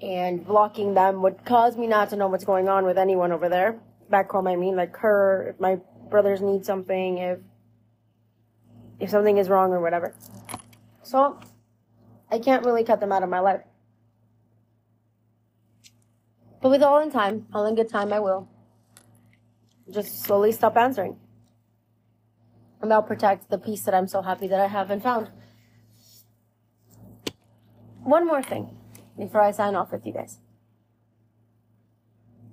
And 0.00 0.46
blocking 0.46 0.94
them 0.94 1.22
would 1.22 1.44
cause 1.44 1.76
me 1.76 1.86
not 1.86 2.10
to 2.10 2.16
know 2.16 2.28
what's 2.28 2.44
going 2.44 2.68
on 2.68 2.84
with 2.84 2.98
anyone 2.98 3.32
over 3.32 3.48
there. 3.48 3.78
Back 4.10 4.30
home 4.30 4.46
I 4.46 4.56
mean 4.56 4.76
like 4.76 4.96
her 4.98 5.50
if 5.50 5.60
my 5.60 5.78
brothers 6.10 6.40
need 6.40 6.64
something 6.64 7.18
if 7.18 7.38
if 8.98 9.10
something 9.10 9.36
is 9.36 9.48
wrong 9.48 9.72
or 9.72 9.80
whatever. 9.80 10.14
So 11.02 11.38
I 12.30 12.38
can't 12.38 12.64
really 12.64 12.84
cut 12.84 13.00
them 13.00 13.12
out 13.12 13.22
of 13.22 13.28
my 13.28 13.40
life. 13.40 13.62
But 16.60 16.70
with 16.70 16.82
all 16.82 17.00
in 17.00 17.10
time 17.10 17.46
all 17.52 17.66
in 17.66 17.74
good 17.74 17.88
time 17.88 18.12
I 18.12 18.20
will 18.20 18.48
just 19.90 20.22
slowly 20.22 20.52
stop 20.52 20.76
answering. 20.76 21.16
And 22.80 22.90
that'll 22.90 23.02
protect 23.02 23.50
the 23.50 23.58
peace 23.58 23.82
that 23.82 23.94
I'm 23.94 24.08
so 24.08 24.22
happy 24.22 24.46
that 24.48 24.60
I 24.60 24.66
haven't 24.66 25.02
found. 25.02 25.30
One 28.02 28.26
more 28.26 28.42
thing 28.42 28.76
before 29.18 29.40
I 29.40 29.50
sign 29.50 29.74
off 29.74 29.90
with 29.90 30.06
you 30.06 30.12
guys. 30.12 30.38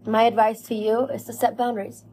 My 0.06 0.24
advice 0.24 0.62
to 0.64 0.76
you 0.76 1.06
is 1.08 1.24
to 1.26 1.34
set 1.34 1.56
boundaries. 1.58 2.06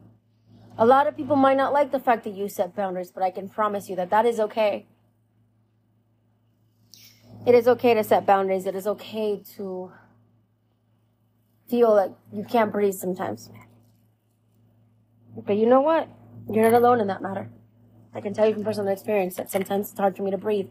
A 0.77 0.85
lot 0.85 1.07
of 1.07 1.17
people 1.17 1.35
might 1.35 1.57
not 1.57 1.73
like 1.73 1.91
the 1.91 1.99
fact 1.99 2.23
that 2.23 2.33
you 2.33 2.47
set 2.47 2.75
boundaries, 2.75 3.11
but 3.11 3.23
I 3.23 3.31
can 3.31 3.49
promise 3.49 3.89
you 3.89 3.95
that 3.97 4.09
that 4.09 4.25
is 4.25 4.39
okay. 4.39 4.87
It 7.45 7.55
is 7.55 7.67
okay 7.67 7.93
to 7.93 8.03
set 8.03 8.25
boundaries. 8.25 8.65
It 8.65 8.75
is 8.75 8.87
okay 8.87 9.41
to 9.55 9.91
feel 11.67 11.93
like 11.93 12.11
you 12.31 12.43
can't 12.43 12.71
breathe 12.71 12.93
sometimes. 12.93 13.49
But 15.45 15.57
you 15.57 15.65
know 15.65 15.81
what? 15.81 16.07
You're 16.49 16.69
not 16.69 16.79
alone 16.79 16.99
in 16.99 17.07
that 17.07 17.21
matter. 17.21 17.49
I 18.13 18.21
can 18.21 18.33
tell 18.33 18.47
you 18.47 18.53
from 18.53 18.63
personal 18.63 18.91
experience 18.91 19.35
that 19.35 19.49
sometimes 19.49 19.91
it's 19.91 19.99
hard 19.99 20.17
for 20.17 20.23
me 20.23 20.31
to 20.31 20.37
breathe. 20.37 20.69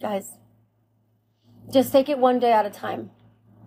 Guys, 0.00 0.32
just 1.72 1.92
take 1.92 2.08
it 2.08 2.18
one 2.18 2.38
day 2.38 2.52
at 2.52 2.66
a 2.66 2.70
time. 2.70 3.10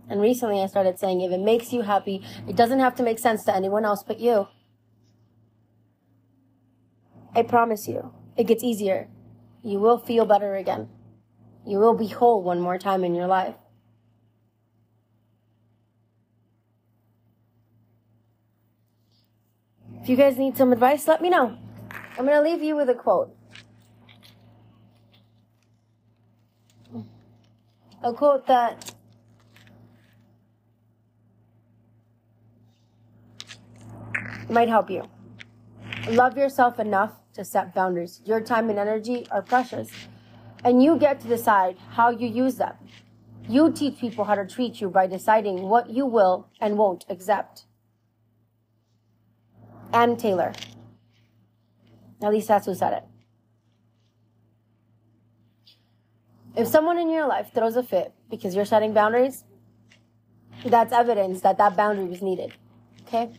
And 0.10 0.22
recently 0.22 0.62
I 0.62 0.68
started 0.68 1.00
saying 1.00 1.22
if 1.22 1.32
it 1.32 1.40
makes 1.40 1.72
you 1.74 1.82
happy, 1.82 2.24
it 2.48 2.56
doesn't 2.56 2.80
have 2.80 2.96
to 2.96 3.04
make 3.04 3.20
sense 3.20 3.44
to 3.46 3.56
anyone 3.56 3.86
else 3.86 4.04
but 4.04 4.20
you. 4.20 4.48
I 7.34 7.44
promise 7.44 7.88
you, 7.88 8.14
it 8.36 8.46
gets 8.46 8.64
easier. 8.64 9.08
You 9.64 9.80
will 9.80 9.98
feel 9.98 10.26
better 10.26 10.56
again. 10.56 10.90
You 11.66 11.78
will 11.78 11.94
be 11.94 12.08
whole 12.08 12.44
one 12.44 12.60
more 12.60 12.78
time 12.78 13.04
in 13.04 13.16
your 13.16 13.28
life. 13.28 13.56
If 20.02 20.10
you 20.10 20.16
guys 20.16 20.38
need 20.38 20.58
some 20.58 20.74
advice, 20.74 21.08
let 21.08 21.22
me 21.22 21.30
know. 21.30 21.58
I'm 22.18 22.26
going 22.26 22.38
to 22.38 22.42
leave 22.42 22.64
you 22.64 22.76
with 22.76 22.90
a 22.90 22.96
quote. 22.96 23.36
A 28.04 28.12
quote 28.12 28.48
that 28.48 28.96
might 34.50 34.70
help 34.70 34.90
you. 34.90 35.08
Love 36.10 36.36
yourself 36.36 36.80
enough 36.80 37.14
to 37.34 37.46
set 37.46 37.76
boundaries. 37.76 38.22
Your 38.26 38.42
time 38.42 38.72
and 38.72 38.80
energy 38.80 39.28
are 39.30 39.44
precious, 39.44 39.92
and 40.64 40.82
you 40.82 40.98
get 40.98 41.20
to 41.22 41.28
decide 41.28 41.78
how 41.92 42.10
you 42.10 42.28
use 42.28 42.56
them. 42.56 42.74
You 43.48 43.72
teach 43.72 44.00
people 44.00 44.26
how 44.26 44.34
to 44.34 44.48
treat 44.48 44.82
you 44.82 44.90
by 44.90 45.06
deciding 45.06 45.62
what 45.70 45.92
you 45.92 46.08
will 46.08 46.48
and 46.60 46.76
won't 46.76 47.06
accept. 47.08 47.66
Ann 49.94 50.18
Taylor. 50.18 50.54
At 52.22 52.32
least 52.32 52.48
that's 52.48 52.66
who 52.66 52.76
said 52.76 52.94
it. 52.94 53.04
If 56.56 56.68
someone 56.68 56.98
in 56.98 57.10
your 57.10 57.28
life 57.28 57.52
throws 57.54 57.76
a 57.76 57.84
fit 57.84 58.14
because 58.30 58.56
you're 58.56 58.66
setting 58.66 58.94
boundaries, 58.94 59.46
that's 60.66 60.94
evidence 60.94 61.42
that 61.42 61.58
that 61.58 61.76
boundary 61.76 62.06
was 62.06 62.22
needed. 62.22 62.54
Okay? 63.08 63.32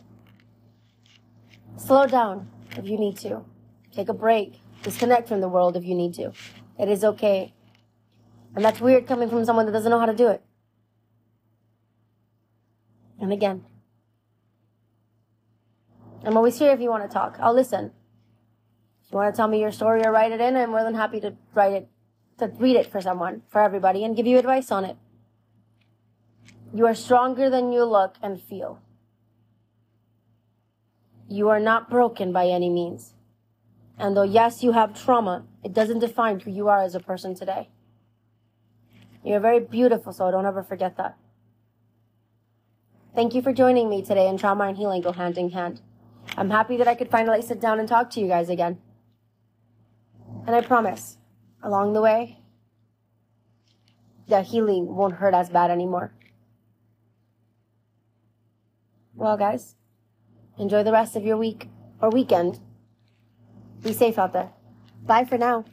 Slow 1.77 2.07
down 2.07 2.49
if 2.77 2.87
you 2.87 2.97
need 2.97 3.17
to. 3.19 3.43
Take 3.91 4.09
a 4.09 4.13
break. 4.13 4.59
Disconnect 4.81 5.27
from 5.29 5.41
the 5.41 5.47
world 5.47 5.77
if 5.77 5.85
you 5.85 5.95
need 5.95 6.13
to. 6.15 6.33
It 6.77 6.89
is 6.89 7.03
okay. 7.03 7.53
And 8.55 8.65
that's 8.65 8.81
weird 8.81 9.07
coming 9.07 9.29
from 9.29 9.45
someone 9.45 9.65
that 9.65 9.71
doesn't 9.71 9.89
know 9.89 9.99
how 9.99 10.05
to 10.05 10.15
do 10.15 10.27
it. 10.27 10.43
And 13.19 13.31
again, 13.31 13.63
I'm 16.25 16.37
always 16.37 16.57
here 16.57 16.71
if 16.71 16.79
you 16.79 16.89
want 16.89 17.03
to 17.03 17.13
talk. 17.13 17.37
I'll 17.39 17.53
listen. 17.53 17.91
If 19.03 19.11
you 19.11 19.17
want 19.17 19.33
to 19.33 19.37
tell 19.37 19.47
me 19.47 19.59
your 19.59 19.71
story 19.71 20.05
or 20.05 20.11
write 20.11 20.31
it 20.31 20.39
in, 20.39 20.55
I'm 20.55 20.69
more 20.69 20.83
than 20.83 20.95
happy 20.95 21.19
to 21.19 21.35
write 21.53 21.73
it, 21.73 21.89
to 22.39 22.47
read 22.47 22.77
it 22.77 22.87
for 22.87 23.01
someone, 23.01 23.41
for 23.49 23.61
everybody, 23.61 24.03
and 24.03 24.15
give 24.15 24.25
you 24.25 24.37
advice 24.37 24.71
on 24.71 24.85
it. 24.85 24.97
You 26.73 26.85
are 26.87 26.95
stronger 26.95 27.49
than 27.49 27.71
you 27.71 27.83
look 27.83 28.15
and 28.21 28.41
feel. 28.41 28.79
You 31.27 31.49
are 31.49 31.59
not 31.59 31.89
broken 31.89 32.31
by 32.31 32.47
any 32.47 32.69
means. 32.69 33.13
And 33.97 34.17
though, 34.17 34.23
yes, 34.23 34.63
you 34.63 34.71
have 34.71 34.99
trauma, 34.99 35.45
it 35.63 35.73
doesn't 35.73 35.99
define 35.99 36.39
who 36.39 36.51
you 36.51 36.67
are 36.67 36.81
as 36.81 36.95
a 36.95 36.99
person 36.99 37.35
today. 37.35 37.69
You're 39.23 39.39
very 39.39 39.59
beautiful, 39.59 40.13
so 40.13 40.31
don't 40.31 40.45
ever 40.45 40.63
forget 40.63 40.97
that. 40.97 41.17
Thank 43.13 43.35
you 43.35 43.41
for 43.41 43.53
joining 43.53 43.89
me 43.89 44.01
today 44.01 44.27
in 44.27 44.37
Trauma 44.37 44.65
and 44.65 44.77
Healing 44.77 45.01
Go 45.01 45.11
Hand 45.11 45.37
in 45.37 45.51
Hand. 45.51 45.81
I'm 46.37 46.49
happy 46.49 46.77
that 46.77 46.87
I 46.87 46.95
could 46.95 47.09
finally 47.09 47.41
sit 47.41 47.61
down 47.61 47.79
and 47.79 47.87
talk 47.87 48.09
to 48.11 48.19
you 48.19 48.27
guys 48.27 48.49
again. 48.49 48.79
And 50.45 50.55
I 50.55 50.61
promise, 50.61 51.17
along 51.61 51.93
the 51.93 52.01
way, 52.01 52.39
the 54.27 54.41
healing 54.41 54.95
won't 54.95 55.15
hurt 55.15 55.33
as 55.33 55.49
bad 55.49 55.69
anymore. 55.69 56.13
Well, 59.15 59.37
guys, 59.37 59.75
enjoy 60.57 60.83
the 60.83 60.91
rest 60.91 61.15
of 61.15 61.23
your 61.23 61.37
week 61.37 61.69
or 62.01 62.09
weekend. 62.09 62.59
Be 63.81 63.93
safe 63.93 64.17
out 64.17 64.33
there. 64.33 64.51
Bye 65.05 65.25
for 65.25 65.37
now. 65.37 65.65